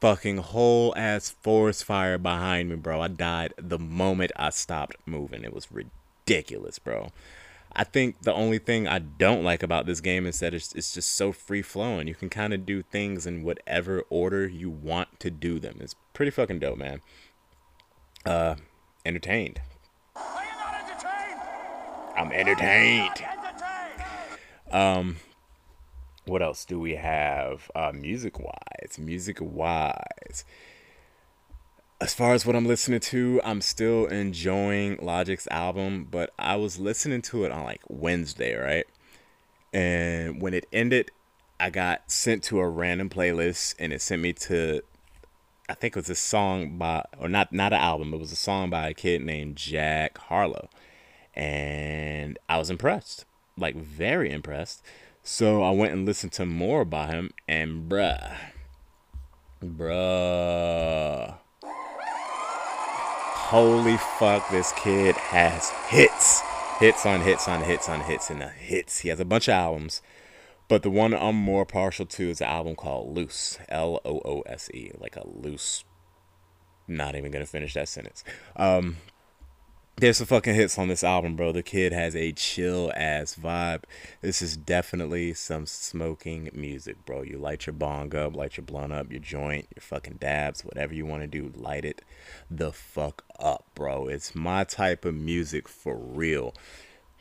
fucking 0.01 0.37
whole 0.37 0.93
ass 0.97 1.29
forest 1.29 1.85
fire 1.85 2.17
behind 2.17 2.69
me, 2.69 2.75
bro. 2.75 2.99
I 3.01 3.07
died 3.07 3.53
the 3.57 3.79
moment 3.79 4.31
I 4.35 4.49
stopped 4.49 4.97
moving. 5.05 5.43
It 5.43 5.53
was 5.53 5.67
ridiculous, 5.71 6.79
bro. 6.79 7.11
I 7.73 7.85
think 7.85 8.23
the 8.23 8.33
only 8.33 8.57
thing 8.57 8.87
I 8.87 8.99
don't 8.99 9.43
like 9.43 9.63
about 9.63 9.85
this 9.85 10.01
game 10.01 10.25
is 10.25 10.39
that 10.39 10.53
it's, 10.53 10.73
it's 10.73 10.93
just 10.93 11.13
so 11.13 11.31
free 11.31 11.61
flowing. 11.61 12.07
You 12.07 12.15
can 12.15 12.29
kind 12.29 12.53
of 12.53 12.65
do 12.65 12.81
things 12.81 13.25
in 13.25 13.43
whatever 13.43 14.03
order 14.09 14.45
you 14.45 14.69
want 14.69 15.19
to 15.21 15.29
do 15.29 15.59
them. 15.59 15.77
It's 15.79 15.95
pretty 16.13 16.31
fucking 16.31 16.59
dope, 16.59 16.77
man. 16.77 17.01
Uh, 18.25 18.55
entertained. 19.05 19.61
Are 20.15 20.43
you 20.43 20.49
not 20.57 20.83
entertained? 20.83 21.39
I'm 22.17 22.31
entertained. 22.33 23.23
Entertained. 24.73 25.15
What 26.31 26.41
else 26.41 26.63
do 26.63 26.79
we 26.79 26.95
have 26.95 27.69
uh 27.75 27.91
music 27.93 28.39
wise 28.39 28.97
music 28.97 29.37
wise 29.41 30.45
as 31.99 32.13
far 32.13 32.33
as 32.33 32.45
what 32.45 32.55
i'm 32.55 32.65
listening 32.65 33.01
to 33.01 33.41
i'm 33.43 33.59
still 33.59 34.05
enjoying 34.05 34.97
logic's 35.01 35.45
album 35.51 36.07
but 36.09 36.33
i 36.39 36.55
was 36.55 36.79
listening 36.79 37.21
to 37.21 37.43
it 37.43 37.51
on 37.51 37.65
like 37.65 37.81
wednesday 37.89 38.55
right? 38.55 38.85
And 39.73 40.41
when 40.41 40.53
it 40.53 40.67
ended 40.71 41.11
i 41.59 41.69
got 41.69 42.09
sent 42.09 42.43
to 42.43 42.61
a 42.61 42.69
random 42.69 43.09
playlist 43.09 43.75
and 43.77 43.91
it 43.91 44.01
sent 44.01 44.21
me 44.21 44.31
to 44.31 44.81
i 45.67 45.73
think 45.73 45.97
it 45.97 45.99
was 45.99 46.09
a 46.09 46.15
song 46.15 46.77
by 46.77 47.03
or 47.19 47.27
not 47.27 47.51
not 47.51 47.73
an 47.73 47.81
album 47.81 48.13
it 48.13 48.19
was 48.21 48.31
a 48.31 48.37
song 48.37 48.69
by 48.69 48.87
a 48.87 48.93
kid 48.93 49.21
named 49.21 49.57
jack 49.57 50.17
harlow. 50.17 50.69
And 51.33 52.39
i 52.47 52.57
was 52.57 52.69
impressed 52.69 53.25
like 53.57 53.75
very 53.75 54.31
impressed 54.31 54.81
so 55.23 55.63
I 55.63 55.71
went 55.71 55.93
and 55.93 56.05
listened 56.05 56.31
to 56.33 56.45
more 56.45 56.81
about 56.81 57.09
him, 57.09 57.31
and 57.47 57.89
bruh, 57.89 58.35
bruh, 59.63 61.37
holy 63.51 63.97
fuck, 63.97 64.49
this 64.49 64.71
kid 64.73 65.15
has 65.15 65.69
hits, 65.89 66.41
hits 66.79 67.05
on 67.05 67.21
hits 67.21 67.47
on 67.47 67.61
hits 67.63 67.89
on 67.89 68.01
hits 68.01 68.29
and 68.29 68.41
hits. 68.43 68.99
He 68.99 69.09
has 69.09 69.19
a 69.19 69.25
bunch 69.25 69.47
of 69.47 69.53
albums, 69.53 70.01
but 70.67 70.83
the 70.83 70.89
one 70.89 71.13
I'm 71.13 71.35
more 71.35 71.65
partial 71.65 72.05
to 72.05 72.29
is 72.29 72.41
an 72.41 72.47
album 72.47 72.75
called 72.75 73.15
Loose, 73.15 73.59
L 73.69 73.99
O 74.05 74.21
O 74.23 74.41
S 74.45 74.69
E, 74.73 74.91
like 74.97 75.15
a 75.17 75.27
loose. 75.27 75.83
Not 76.87 77.15
even 77.15 77.29
gonna 77.29 77.45
finish 77.45 77.73
that 77.73 77.89
sentence. 77.89 78.23
Um, 78.55 78.97
there's 79.97 80.17
some 80.17 80.27
fucking 80.27 80.55
hits 80.55 80.79
on 80.79 80.87
this 80.87 81.03
album, 81.03 81.35
bro. 81.35 81.51
The 81.51 81.61
kid 81.61 81.93
has 81.93 82.15
a 82.15 82.31
chill 82.31 82.91
ass 82.95 83.35
vibe. 83.35 83.83
This 84.21 84.41
is 84.41 84.57
definitely 84.57 85.33
some 85.33 85.65
smoking 85.65 86.49
music, 86.53 87.05
bro. 87.05 87.21
You 87.21 87.37
light 87.37 87.67
your 87.67 87.73
bong 87.73 88.15
up, 88.15 88.35
light 88.35 88.57
your 88.57 88.65
blunt 88.65 88.93
up, 88.93 89.11
your 89.11 89.19
joint, 89.19 89.67
your 89.75 89.81
fucking 89.81 90.17
dabs, 90.19 90.65
whatever 90.65 90.93
you 90.93 91.05
want 91.05 91.21
to 91.21 91.27
do, 91.27 91.51
light 91.55 91.85
it 91.85 92.01
the 92.49 92.71
fuck 92.71 93.23
up, 93.39 93.65
bro. 93.75 94.07
It's 94.07 94.35
my 94.35 94.63
type 94.63 95.05
of 95.05 95.15
music 95.15 95.67
for 95.67 95.95
real. 95.95 96.53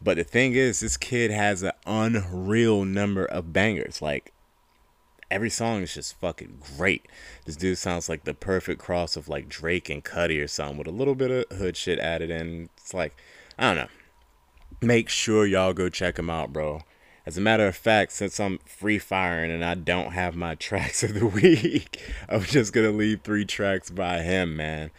But 0.02 0.16
the 0.16 0.24
thing 0.24 0.54
is, 0.54 0.80
this 0.80 0.96
kid 0.96 1.30
has 1.30 1.62
an 1.62 1.72
unreal 1.87 2.85
number 2.85 3.24
of 3.24 3.52
bangers. 3.52 4.00
Like, 4.00 4.33
every 5.31 5.51
song 5.51 5.83
is 5.83 5.95
just 5.95 6.19
fucking 6.19 6.62
great. 6.77 7.07
This 7.45 7.57
dude 7.57 7.79
sounds 7.79 8.09
like 8.09 8.25
the 8.25 8.35
perfect 8.35 8.81
cross 8.81 9.16
of 9.16 9.29
like 9.29 9.49
Drake 9.49 9.88
and 9.88 10.05
Cudi 10.05 10.43
or 10.43 10.49
something 10.49 10.79
with 10.79 10.87
a 10.87 10.93
little 10.93 11.14
bit 11.14 11.31
of 11.31 11.57
hood 11.57 11.77
shit 11.77 11.99
added 11.99 12.31
in. 12.31 12.69
It's 12.77 12.93
like, 12.93 13.16
I 13.59 13.69
don't 13.69 13.77
know. 13.77 13.88
Make 14.81 15.09
sure 15.09 15.47
y'all 15.47 15.73
go 15.73 15.88
check 15.88 16.19
him 16.19 16.31
out, 16.31 16.53
bro. 16.53 16.83
As 17.27 17.37
a 17.37 17.40
matter 17.40 17.66
of 17.66 17.77
fact, 17.77 18.12
since 18.12 18.40
I'm 18.40 18.59
free 18.64 18.99
firing 18.99 19.51
and 19.51 19.64
I 19.64 19.75
don't 19.75 20.12
have 20.12 20.35
my 20.35 20.55
tracks 20.57 21.03
of 21.03 21.14
the 21.14 21.27
week, 21.27 22.01
I'm 22.29 22.43
just 22.43 22.73
gonna 22.73 22.90
leave 22.90 23.21
three 23.23 23.45
tracks 23.45 23.90
by 23.90 24.23
him, 24.23 24.57
man. 24.57 24.90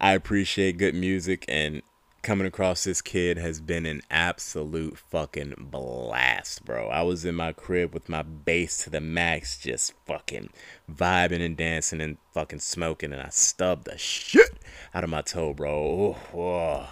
I 0.00 0.12
appreciate 0.12 0.78
good 0.78 0.94
music 0.94 1.44
and 1.46 1.82
coming 2.22 2.46
across 2.46 2.84
this 2.84 3.00
kid 3.00 3.38
has 3.38 3.60
been 3.60 3.86
an 3.86 4.02
absolute 4.10 4.98
fucking 4.98 5.54
blast, 5.58 6.64
bro. 6.64 6.88
I 6.88 7.02
was 7.02 7.24
in 7.24 7.34
my 7.34 7.52
crib 7.52 7.94
with 7.94 8.08
my 8.08 8.22
bass 8.22 8.84
to 8.84 8.90
the 8.90 9.00
max, 9.00 9.58
just 9.58 9.94
fucking 10.06 10.50
vibing 10.90 11.44
and 11.44 11.56
dancing 11.56 12.00
and 12.00 12.18
fucking 12.32 12.60
smoking, 12.60 13.12
and 13.12 13.22
I 13.22 13.30
stubbed 13.30 13.86
the 13.86 13.96
shit 13.96 14.58
out 14.94 15.04
of 15.04 15.10
my 15.10 15.22
toe, 15.22 15.54
bro. 15.54 16.16
Oh. 16.34 16.88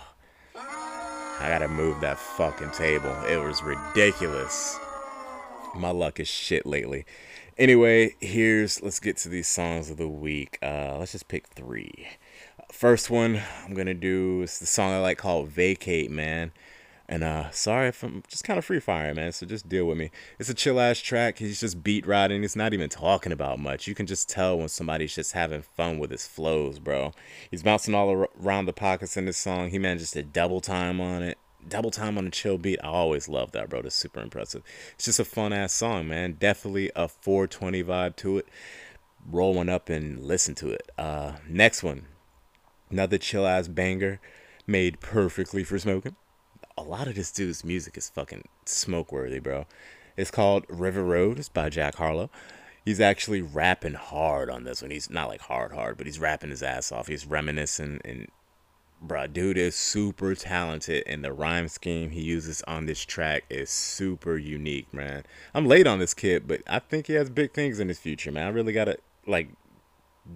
I 1.40 1.48
gotta 1.50 1.68
move 1.68 2.00
that 2.00 2.18
fucking 2.18 2.72
table. 2.72 3.14
It 3.24 3.36
was 3.36 3.62
ridiculous. 3.62 4.78
My 5.74 5.90
luck 5.90 6.18
is 6.18 6.26
shit 6.26 6.66
lately. 6.66 7.04
Anyway, 7.56 8.16
here's 8.20 8.82
let's 8.82 8.98
get 8.98 9.16
to 9.18 9.28
these 9.28 9.46
songs 9.46 9.90
of 9.90 9.98
the 9.98 10.08
week. 10.08 10.58
Uh, 10.62 10.96
let's 10.98 11.12
just 11.12 11.28
pick 11.28 11.46
three. 11.48 12.08
First 12.72 13.10
one 13.10 13.40
I'm 13.64 13.74
gonna 13.74 13.94
do 13.94 14.42
is 14.42 14.58
the 14.58 14.66
song 14.66 14.92
I 14.92 15.00
like 15.00 15.18
called 15.18 15.48
"Vacate," 15.48 16.10
man. 16.10 16.52
And 17.08 17.24
uh, 17.24 17.50
sorry 17.50 17.88
if 17.88 18.02
I'm 18.02 18.22
just 18.28 18.44
kind 18.44 18.58
of 18.58 18.64
free 18.66 18.80
firing, 18.80 19.16
man. 19.16 19.32
So 19.32 19.46
just 19.46 19.68
deal 19.68 19.86
with 19.86 19.96
me. 19.96 20.10
It's 20.38 20.50
a 20.50 20.54
chill 20.54 20.78
ass 20.78 20.98
track. 20.98 21.38
He's 21.38 21.58
just 21.58 21.82
beat 21.82 22.06
riding. 22.06 22.42
He's 22.42 22.54
not 22.54 22.74
even 22.74 22.90
talking 22.90 23.32
about 23.32 23.58
much. 23.58 23.86
You 23.86 23.94
can 23.94 24.06
just 24.06 24.28
tell 24.28 24.58
when 24.58 24.68
somebody's 24.68 25.14
just 25.14 25.32
having 25.32 25.62
fun 25.62 25.98
with 25.98 26.10
his 26.10 26.26
flows, 26.26 26.78
bro. 26.78 27.12
He's 27.50 27.62
bouncing 27.62 27.94
all 27.94 28.26
around 28.38 28.66
the 28.66 28.74
pockets 28.74 29.16
in 29.16 29.24
this 29.24 29.38
song. 29.38 29.70
He 29.70 29.78
manages 29.78 30.10
to 30.10 30.22
double 30.22 30.60
time 30.60 31.00
on 31.00 31.22
it. 31.22 31.38
Double 31.66 31.90
time 31.90 32.18
on 32.18 32.26
a 32.26 32.30
chill 32.30 32.58
beat. 32.58 32.78
I 32.84 32.88
always 32.88 33.28
love 33.28 33.52
that, 33.52 33.70
bro. 33.70 33.80
That's 33.80 33.94
super 33.94 34.20
impressive. 34.20 34.62
It's 34.94 35.06
just 35.06 35.18
a 35.18 35.24
fun 35.24 35.54
ass 35.54 35.72
song, 35.72 36.08
man. 36.08 36.34
Definitely 36.34 36.90
a 36.94 37.08
420 37.08 37.82
vibe 37.82 38.16
to 38.16 38.38
it. 38.38 38.48
Roll 39.26 39.54
one 39.54 39.70
up 39.70 39.88
and 39.88 40.22
listen 40.22 40.54
to 40.56 40.70
it. 40.70 40.90
Uh, 40.98 41.32
next 41.48 41.82
one, 41.82 42.06
another 42.90 43.18
chill 43.18 43.46
ass 43.46 43.68
banger, 43.68 44.20
made 44.66 45.00
perfectly 45.00 45.64
for 45.64 45.78
smoking 45.78 46.16
a 46.78 46.82
lot 46.82 47.08
of 47.08 47.16
this 47.16 47.32
dude's 47.32 47.64
music 47.64 47.96
is 47.96 48.08
fucking 48.08 48.44
smoke 48.64 49.10
worthy, 49.10 49.40
bro. 49.40 49.66
It's 50.16 50.30
called 50.30 50.64
River 50.68 51.04
Road. 51.04 51.38
It's 51.38 51.48
by 51.48 51.70
Jack 51.70 51.96
Harlow. 51.96 52.30
He's 52.84 53.00
actually 53.00 53.42
rapping 53.42 53.94
hard 53.94 54.48
on 54.48 54.62
this 54.62 54.80
one. 54.80 54.92
He's 54.92 55.10
not 55.10 55.28
like 55.28 55.42
hard, 55.42 55.72
hard, 55.72 55.96
but 55.98 56.06
he's 56.06 56.20
rapping 56.20 56.50
his 56.50 56.62
ass 56.62 56.92
off. 56.92 57.08
He's 57.08 57.26
reminiscing 57.26 58.00
and, 58.04 58.28
bro, 59.02 59.26
dude 59.26 59.58
is 59.58 59.74
super 59.74 60.34
talented, 60.36 61.02
and 61.06 61.24
the 61.24 61.32
rhyme 61.32 61.68
scheme 61.68 62.10
he 62.10 62.22
uses 62.22 62.62
on 62.62 62.86
this 62.86 63.04
track 63.04 63.44
is 63.50 63.70
super 63.70 64.38
unique, 64.38 64.92
man. 64.94 65.24
I'm 65.54 65.66
late 65.66 65.86
on 65.86 65.98
this 65.98 66.14
kid, 66.14 66.46
but 66.46 66.62
I 66.68 66.78
think 66.78 67.08
he 67.08 67.14
has 67.14 67.28
big 67.28 67.52
things 67.52 67.80
in 67.80 67.88
his 67.88 67.98
future, 67.98 68.30
man. 68.30 68.46
I 68.46 68.50
really 68.50 68.72
gotta 68.72 68.98
like 69.26 69.48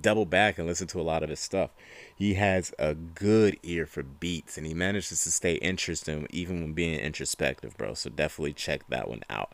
double 0.01 0.25
back 0.25 0.59
and 0.59 0.67
listen 0.67 0.87
to 0.89 1.01
a 1.01 1.03
lot 1.03 1.23
of 1.23 1.29
his 1.29 1.41
stuff. 1.41 1.71
He 2.15 2.35
has 2.35 2.73
a 2.79 2.95
good 2.95 3.59
ear 3.63 3.87
for 3.87 4.03
beats 4.03 4.57
and 4.57 4.67
he 4.67 4.75
manages 4.75 5.23
to 5.25 5.31
stay 5.31 5.55
interesting 5.55 6.27
even 6.31 6.61
when 6.61 6.73
being 6.73 6.99
introspective, 6.99 7.77
bro. 7.77 7.95
So 7.95 8.11
definitely 8.11 8.55
check 8.55 8.83
that 8.89 9.09
one 9.09 9.23
out. 9.29 9.53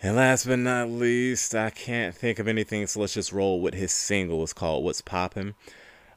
And 0.00 0.16
last 0.16 0.46
but 0.46 0.60
not 0.60 0.90
least, 0.90 1.54
I 1.54 1.70
can't 1.70 2.14
think 2.14 2.38
of 2.38 2.46
anything, 2.46 2.86
so 2.86 3.00
let's 3.00 3.14
just 3.14 3.32
roll 3.32 3.60
with 3.60 3.74
his 3.74 3.90
single. 3.90 4.42
It's 4.44 4.52
called 4.52 4.84
What's 4.84 5.00
Poppin'. 5.00 5.54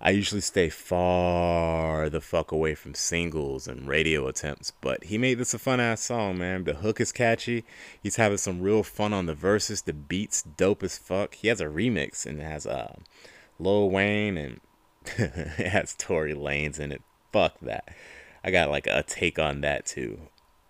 I 0.04 0.10
usually 0.10 0.42
stay 0.42 0.70
far 0.70 2.10
the 2.10 2.22
fuck 2.22 2.52
away 2.52 2.74
from 2.74 2.96
singles 2.96 3.68
and 3.68 3.88
radio 3.88 4.28
attempts, 4.28 4.74
but 4.82 5.04
he 5.04 5.20
made 5.20 5.38
this 5.38 5.54
a 5.54 5.60
fun 5.60 5.80
ass 5.80 6.02
song, 6.02 6.40
man. 6.40 6.64
The 6.64 6.74
hook 6.74 7.00
is 7.00 7.12
catchy. 7.12 7.66
He's 8.02 8.16
having 8.16 8.40
some 8.40 8.62
real 8.62 8.82
fun 8.82 9.14
on 9.14 9.28
the 9.28 9.36
verses. 9.36 9.84
The 9.84 9.94
beat's 9.94 10.42
dope 10.42 10.82
as 10.82 10.98
fuck. 10.98 11.36
He 11.36 11.50
has 11.50 11.62
a 11.62 11.66
remix 11.66 12.26
and 12.26 12.40
it 12.40 12.44
has 12.44 12.66
uh, 12.66 12.96
Lil 13.60 13.92
Wayne 13.92 14.38
and 14.38 14.60
it 15.06 15.70
has 15.70 15.94
Tory 15.94 16.34
Lanez 16.34 16.80
in 16.80 16.92
it. 16.92 17.04
Fuck 17.32 17.60
that. 17.62 17.88
I 18.44 18.50
got 18.50 18.72
like 18.72 18.88
a 18.88 19.04
take 19.04 19.38
on 19.38 19.62
that 19.62 19.86
too, 19.86 20.20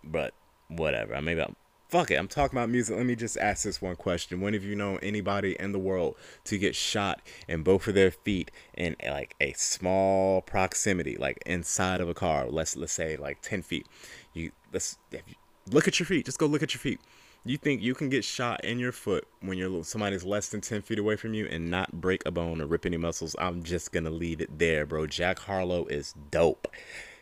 but 0.03 0.33
whatever. 0.67 1.21
Maybe 1.21 1.41
I'm 1.41 1.55
fuck 1.91 2.09
it, 2.09 2.15
I'm 2.15 2.29
talking 2.29 2.57
about 2.57 2.69
music. 2.69 2.95
Let 2.95 3.05
me 3.05 3.17
just 3.17 3.37
ask 3.37 3.65
this 3.65 3.81
one 3.81 3.97
question. 3.97 4.39
When 4.39 4.53
have 4.53 4.63
you 4.63 4.75
known 4.75 4.97
anybody 5.03 5.57
in 5.59 5.73
the 5.73 5.79
world 5.79 6.15
to 6.45 6.57
get 6.57 6.73
shot 6.73 7.21
in 7.49 7.63
both 7.63 7.85
of 7.85 7.95
their 7.95 8.11
feet 8.11 8.49
in 8.73 8.95
like 9.05 9.35
a 9.41 9.51
small 9.53 10.41
proximity, 10.41 11.17
like 11.17 11.43
inside 11.45 11.99
of 11.99 12.07
a 12.07 12.13
car? 12.13 12.47
Let's 12.49 12.77
let's 12.77 12.93
say 12.93 13.17
like 13.17 13.41
ten 13.41 13.61
feet. 13.61 13.87
You 14.33 14.51
let's 14.71 14.97
you, 15.11 15.19
look 15.69 15.87
at 15.87 15.99
your 15.99 16.07
feet. 16.07 16.25
Just 16.25 16.39
go 16.39 16.45
look 16.45 16.63
at 16.63 16.73
your 16.73 16.79
feet. 16.79 17.01
You 17.43 17.57
think 17.57 17.81
you 17.81 17.93
can 17.93 18.07
get 18.07 18.23
shot 18.23 18.63
in 18.63 18.79
your 18.79 18.93
foot 18.93 19.27
when 19.41 19.57
you're 19.57 19.83
somebody's 19.83 20.23
less 20.23 20.49
than 20.49 20.61
10 20.61 20.83
feet 20.83 20.99
away 20.99 21.15
from 21.15 21.33
you 21.33 21.47
and 21.47 21.71
not 21.71 21.91
break 21.99 22.21
a 22.23 22.29
bone 22.29 22.61
or 22.61 22.67
rip 22.67 22.85
any 22.85 22.97
muscles? 22.97 23.35
I'm 23.39 23.63
just 23.63 23.91
gonna 23.91 24.11
leave 24.11 24.41
it 24.41 24.59
there, 24.59 24.85
bro. 24.85 25.07
Jack 25.07 25.39
Harlow 25.39 25.87
is 25.87 26.13
dope. 26.29 26.67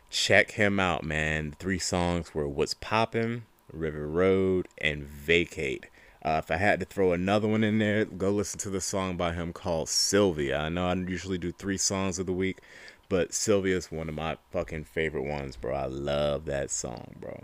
Check 0.10 0.52
him 0.52 0.78
out, 0.78 1.06
man. 1.06 1.56
Three 1.58 1.80
songs 1.80 2.36
were 2.36 2.50
What's 2.50 2.74
Poppin', 2.74 3.44
River 3.72 4.08
Road, 4.08 4.68
and 4.78 5.04
Vacate. 5.04 5.88
Uh, 6.24 6.42
if 6.44 6.52
I 6.52 6.58
had 6.58 6.80
to 6.82 6.86
throw 6.86 7.14
another 7.14 7.48
one 7.48 7.64
in 7.64 7.80
there, 7.80 8.04
go 8.04 8.30
listen 8.32 8.60
to 8.60 8.70
the 8.70 8.82
song 8.82 9.16
by 9.16 9.34
him 9.34 9.54
called 9.54 9.88
Sylvia. 9.88 10.58
I 10.60 10.70
know 10.70 10.88
I 10.88 10.94
usually 10.94 11.38
do 11.38 11.52
three 11.52 11.78
songs 11.78 12.20
of 12.20 12.26
the 12.26 12.34
week, 12.34 12.60
but 13.08 13.34
Sylvia 13.34 13.78
is 13.78 13.92
one 13.92 14.10
of 14.10 14.16
my 14.16 14.38
fucking 14.52 14.84
favorite 14.84 15.24
ones, 15.24 15.56
bro. 15.56 15.74
I 15.74 15.86
love 15.86 16.46
that 16.46 16.72
song, 16.72 17.16
bro. 17.20 17.44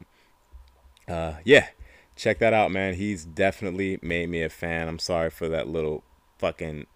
Uh, 1.07 1.35
yeah, 1.45 1.67
check 2.15 2.39
that 2.39 2.53
out, 2.53 2.71
man. 2.71 2.95
He's 2.95 3.23
definitely 3.23 3.97
made 4.01 4.29
me 4.29 4.43
a 4.43 4.49
fan. 4.49 4.87
I'm 4.87 4.99
sorry 4.99 5.29
for 5.29 5.47
that 5.47 5.69
little 5.69 6.03
fucking 6.37 6.87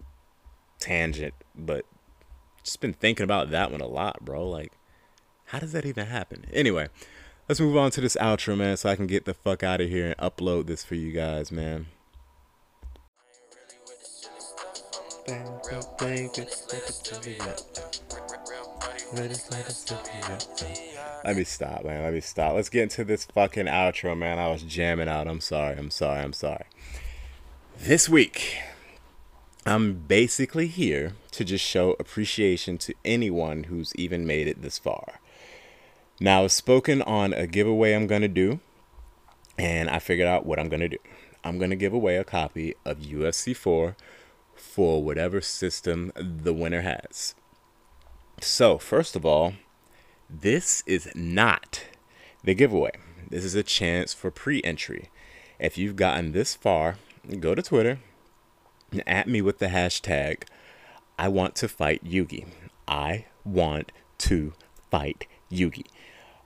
tangent, 0.78 1.34
but 1.56 1.86
just 2.62 2.80
been 2.80 2.92
thinking 2.92 3.24
about 3.24 3.50
that 3.50 3.70
one 3.70 3.80
a 3.80 3.86
lot, 3.86 4.24
bro. 4.24 4.46
Like, 4.48 4.72
how 5.46 5.58
does 5.58 5.72
that 5.72 5.86
even 5.86 6.06
happen? 6.06 6.44
Anyway, 6.52 6.88
let's 7.50 7.58
move 7.58 7.76
on 7.76 7.90
to 7.90 8.00
this 8.00 8.16
outro, 8.20 8.56
man, 8.56 8.76
so 8.76 8.88
I 8.88 8.94
can 8.94 9.08
get 9.08 9.24
the 9.24 9.34
fuck 9.34 9.64
out 9.64 9.80
of 9.80 9.88
here 9.88 10.06
and 10.06 10.16
upload 10.18 10.66
this 10.66 10.84
for 10.84 10.94
you 10.94 11.10
guys, 11.10 11.50
man. 11.50 11.86
Let 21.24 21.36
me 21.36 21.42
stop, 21.42 21.84
man. 21.84 22.04
Let 22.04 22.14
me 22.14 22.20
stop. 22.20 22.54
Let's 22.54 22.68
get 22.68 22.84
into 22.84 23.02
this 23.02 23.24
fucking 23.24 23.66
outro, 23.66 24.16
man. 24.16 24.38
I 24.38 24.46
was 24.46 24.62
jamming 24.62 25.08
out. 25.08 25.26
I'm 25.26 25.40
sorry. 25.40 25.76
I'm 25.76 25.90
sorry. 25.90 26.20
I'm 26.20 26.32
sorry. 26.32 26.66
This 27.80 28.08
week, 28.08 28.58
I'm 29.66 29.94
basically 29.94 30.68
here 30.68 31.14
to 31.32 31.44
just 31.44 31.64
show 31.64 31.96
appreciation 31.98 32.78
to 32.78 32.94
anyone 33.04 33.64
who's 33.64 33.92
even 33.96 34.24
made 34.24 34.46
it 34.46 34.62
this 34.62 34.78
far. 34.78 35.19
Now, 36.22 36.44
I've 36.44 36.52
spoken 36.52 37.00
on 37.00 37.32
a 37.32 37.46
giveaway 37.46 37.94
I'm 37.94 38.06
going 38.06 38.20
to 38.20 38.28
do, 38.28 38.60
and 39.56 39.88
I 39.88 39.98
figured 39.98 40.28
out 40.28 40.44
what 40.44 40.58
I'm 40.58 40.68
going 40.68 40.80
to 40.80 40.88
do. 40.88 40.98
I'm 41.42 41.56
going 41.56 41.70
to 41.70 41.76
give 41.76 41.94
away 41.94 42.16
a 42.16 42.24
copy 42.24 42.74
of 42.84 42.98
UFC 42.98 43.56
4 43.56 43.96
for 44.54 45.02
whatever 45.02 45.40
system 45.40 46.12
the 46.14 46.52
winner 46.52 46.82
has. 46.82 47.34
So, 48.42 48.76
first 48.76 49.16
of 49.16 49.24
all, 49.24 49.54
this 50.28 50.82
is 50.86 51.10
not 51.14 51.84
the 52.44 52.54
giveaway. 52.54 52.92
This 53.30 53.42
is 53.42 53.54
a 53.54 53.62
chance 53.62 54.12
for 54.12 54.30
pre 54.30 54.62
entry. 54.62 55.08
If 55.58 55.78
you've 55.78 55.96
gotten 55.96 56.32
this 56.32 56.54
far, 56.54 56.98
go 57.38 57.54
to 57.54 57.62
Twitter 57.62 57.98
and 58.92 59.02
at 59.06 59.28
me 59.28 59.40
with 59.40 59.58
the 59.58 59.68
hashtag 59.68 60.42
I 61.18 61.28
want 61.28 61.54
to 61.56 61.68
fight 61.68 62.04
Yugi. 62.04 62.46
I 62.88 63.26
want 63.44 63.92
to 64.18 64.52
fight 64.90 65.26
Yugi. 65.50 65.86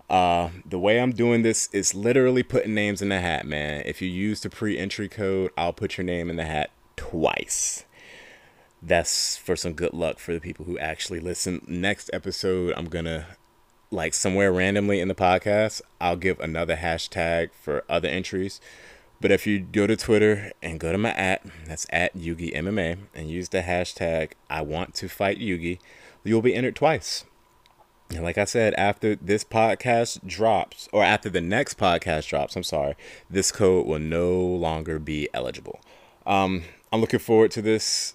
Uh, 0.09 0.51
the 0.67 0.79
way 0.79 1.01
I'm 1.01 1.13
doing 1.13 1.43
this 1.43 1.69
is 1.73 1.95
literally 1.95 2.43
putting 2.43 2.75
names 2.75 3.01
in 3.01 3.09
the 3.09 3.21
hat, 3.21 3.47
man. 3.47 3.83
If 3.87 4.03
you 4.03 4.09
use 4.09 4.41
the 4.41 4.51
pre 4.51 4.79
entry 4.79 5.09
code, 5.09 5.51
I'll 5.57 5.73
put 5.73 5.97
your 5.97 6.05
name 6.05 6.29
in 6.29 6.37
the 6.37 6.45
hat 6.45 6.71
twice. 6.97 7.85
That's 8.83 9.37
for 9.37 9.57
some 9.57 9.73
good 9.73 9.95
luck 9.95 10.19
for 10.19 10.35
the 10.35 10.41
people 10.41 10.67
who 10.67 10.79
actually 10.79 11.21
listen. 11.21 11.65
Next 11.67 12.11
episode, 12.13 12.75
I'm 12.77 12.87
gonna 12.87 13.27
like 13.91 14.13
somewhere 14.13 14.53
randomly 14.53 15.01
in 15.01 15.09
the 15.09 15.15
podcast, 15.15 15.81
I'll 16.01 16.17
give 16.17 16.41
another 16.41 16.77
hashtag 16.77 17.51
for 17.53 17.85
other 17.89 18.09
entries. 18.09 18.61
But 19.21 19.31
if 19.31 19.47
you 19.47 19.61
go 19.61 19.87
to 19.87 19.97
Twitter 19.97 20.53
and 20.63 20.81
go 20.81 20.93
to 20.93 20.99
my 20.99 21.15
at, 21.15 21.43
that's 21.67 21.87
at 21.91 22.15
Yugi 22.15 22.55
MMA, 22.55 22.99
and 23.15 23.31
use 23.31 23.49
the 23.49 23.63
hashtag 23.63 24.33
I 24.51 24.61
want 24.61 24.95
to 24.97 25.09
fight 25.09 25.39
Yugi, 25.39 25.79
you'll 26.25 26.43
be 26.43 26.55
entered 26.55 26.77
twice. 26.77 27.25
And 28.11 28.23
like 28.23 28.39
I 28.39 28.45
said, 28.45 28.75
after 28.75 29.17
this 29.17 29.45
podcast 29.45 30.27
drops, 30.27 30.89
or 30.93 31.03
after 31.03 31.31
the 31.31 31.41
next 31.41 31.79
podcast 31.79 32.29
drops, 32.29 32.55
I'm 32.55 32.63
sorry, 32.63 32.95
this 33.31 33.51
code 33.51 33.87
will 33.87 33.99
no 33.99 34.41
longer 34.41 34.99
be 34.99 35.29
eligible. 35.33 35.81
Um, 36.27 36.65
I'm 36.93 37.01
looking 37.01 37.21
forward 37.21 37.51
to 37.53 37.63
this, 37.63 38.15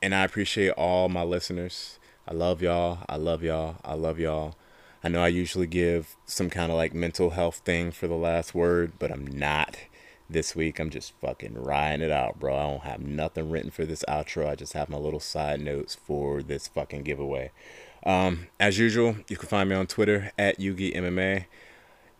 and 0.00 0.14
I 0.14 0.24
appreciate 0.24 0.70
all 0.70 1.08
my 1.08 1.22
listeners. 1.22 1.98
I 2.26 2.32
love 2.32 2.62
y'all. 2.62 3.00
I 3.08 3.16
love 3.16 3.42
y'all. 3.42 3.76
I 3.84 3.94
love 3.94 4.18
y'all. 4.18 4.54
I 5.02 5.08
know 5.08 5.22
I 5.22 5.28
usually 5.28 5.66
give 5.66 6.16
some 6.24 6.48
kind 6.48 6.72
of 6.72 6.78
like 6.78 6.94
mental 6.94 7.30
health 7.30 7.56
thing 7.58 7.90
for 7.90 8.06
the 8.06 8.14
last 8.14 8.54
word, 8.54 8.92
but 8.98 9.10
I'm 9.10 9.26
not 9.26 9.76
this 10.30 10.56
week. 10.56 10.78
I'm 10.78 10.88
just 10.88 11.12
fucking 11.20 11.62
riding 11.62 12.00
it 12.00 12.10
out, 12.10 12.38
bro. 12.38 12.56
I 12.56 12.62
don't 12.62 12.84
have 12.84 13.00
nothing 13.00 13.50
written 13.50 13.70
for 13.70 13.84
this 13.84 14.04
outro. 14.08 14.48
I 14.48 14.54
just 14.54 14.72
have 14.72 14.88
my 14.88 14.96
little 14.96 15.20
side 15.20 15.60
notes 15.60 15.94
for 15.94 16.42
this 16.42 16.68
fucking 16.68 17.02
giveaway. 17.02 17.50
Um, 18.04 18.48
as 18.60 18.78
usual, 18.78 19.16
you 19.28 19.36
can 19.36 19.48
find 19.48 19.68
me 19.68 19.76
on 19.76 19.86
Twitter 19.86 20.30
at 20.38 20.58
Yugi 20.58 20.94
MMA. 20.94 21.46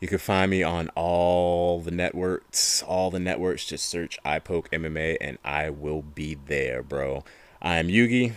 You 0.01 0.09
can 0.09 0.19
find 0.19 0.51
me 0.51 0.63
on 0.63 0.89
all 0.95 1.81
the 1.81 1.91
networks. 1.91 2.83
All 2.83 3.11
the 3.11 3.21
networks, 3.21 3.67
just 3.67 3.89
search 3.89 4.19
Eyepoke 4.25 4.69
MMA 4.71 5.19
and 5.21 5.39
I 5.45 5.71
will 5.71 6.03
be 6.03 6.35
there, 6.35 6.83
bro. 6.83 7.25
I 7.61 7.77
am 7.77 7.89
Yugi. 7.89 8.33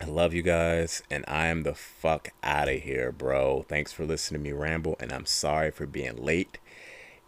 I 0.00 0.06
love 0.06 0.34
you 0.34 0.42
guys, 0.42 1.02
and 1.08 1.24
I 1.28 1.46
am 1.46 1.62
the 1.62 1.74
fuck 1.74 2.30
out 2.42 2.68
of 2.68 2.82
here, 2.82 3.12
bro. 3.12 3.64
Thanks 3.68 3.92
for 3.92 4.04
listening 4.04 4.42
to 4.42 4.50
me 4.50 4.52
ramble, 4.52 4.96
and 4.98 5.12
I'm 5.12 5.24
sorry 5.24 5.70
for 5.70 5.86
being 5.86 6.16
late. 6.16 6.58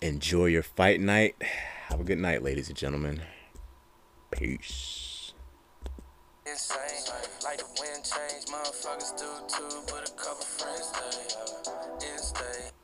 Enjoy 0.03 0.47
your 0.47 0.65
fight 0.65 1.01
night. 1.01 1.41
Have 1.89 2.01
a 2.01 2.05
good 2.05 2.19
night, 2.19 2.43
ladies 2.43 2.69
and 2.69 2.77
gentlemen. 2.77 3.23
Peace 4.31 5.16
insane. 6.49 7.15
Like 7.43 7.59
the 7.59 7.67
wind 7.81 8.05
change, 8.05 8.47
motherfuckers 8.47 9.17
do 9.19 9.27
too, 9.49 9.83
but 9.87 10.09
a 10.09 10.13
couple 10.13 10.45
friends 10.45 10.93
stay. 10.93 12.09
In 12.09 12.19
stay. 12.19 12.76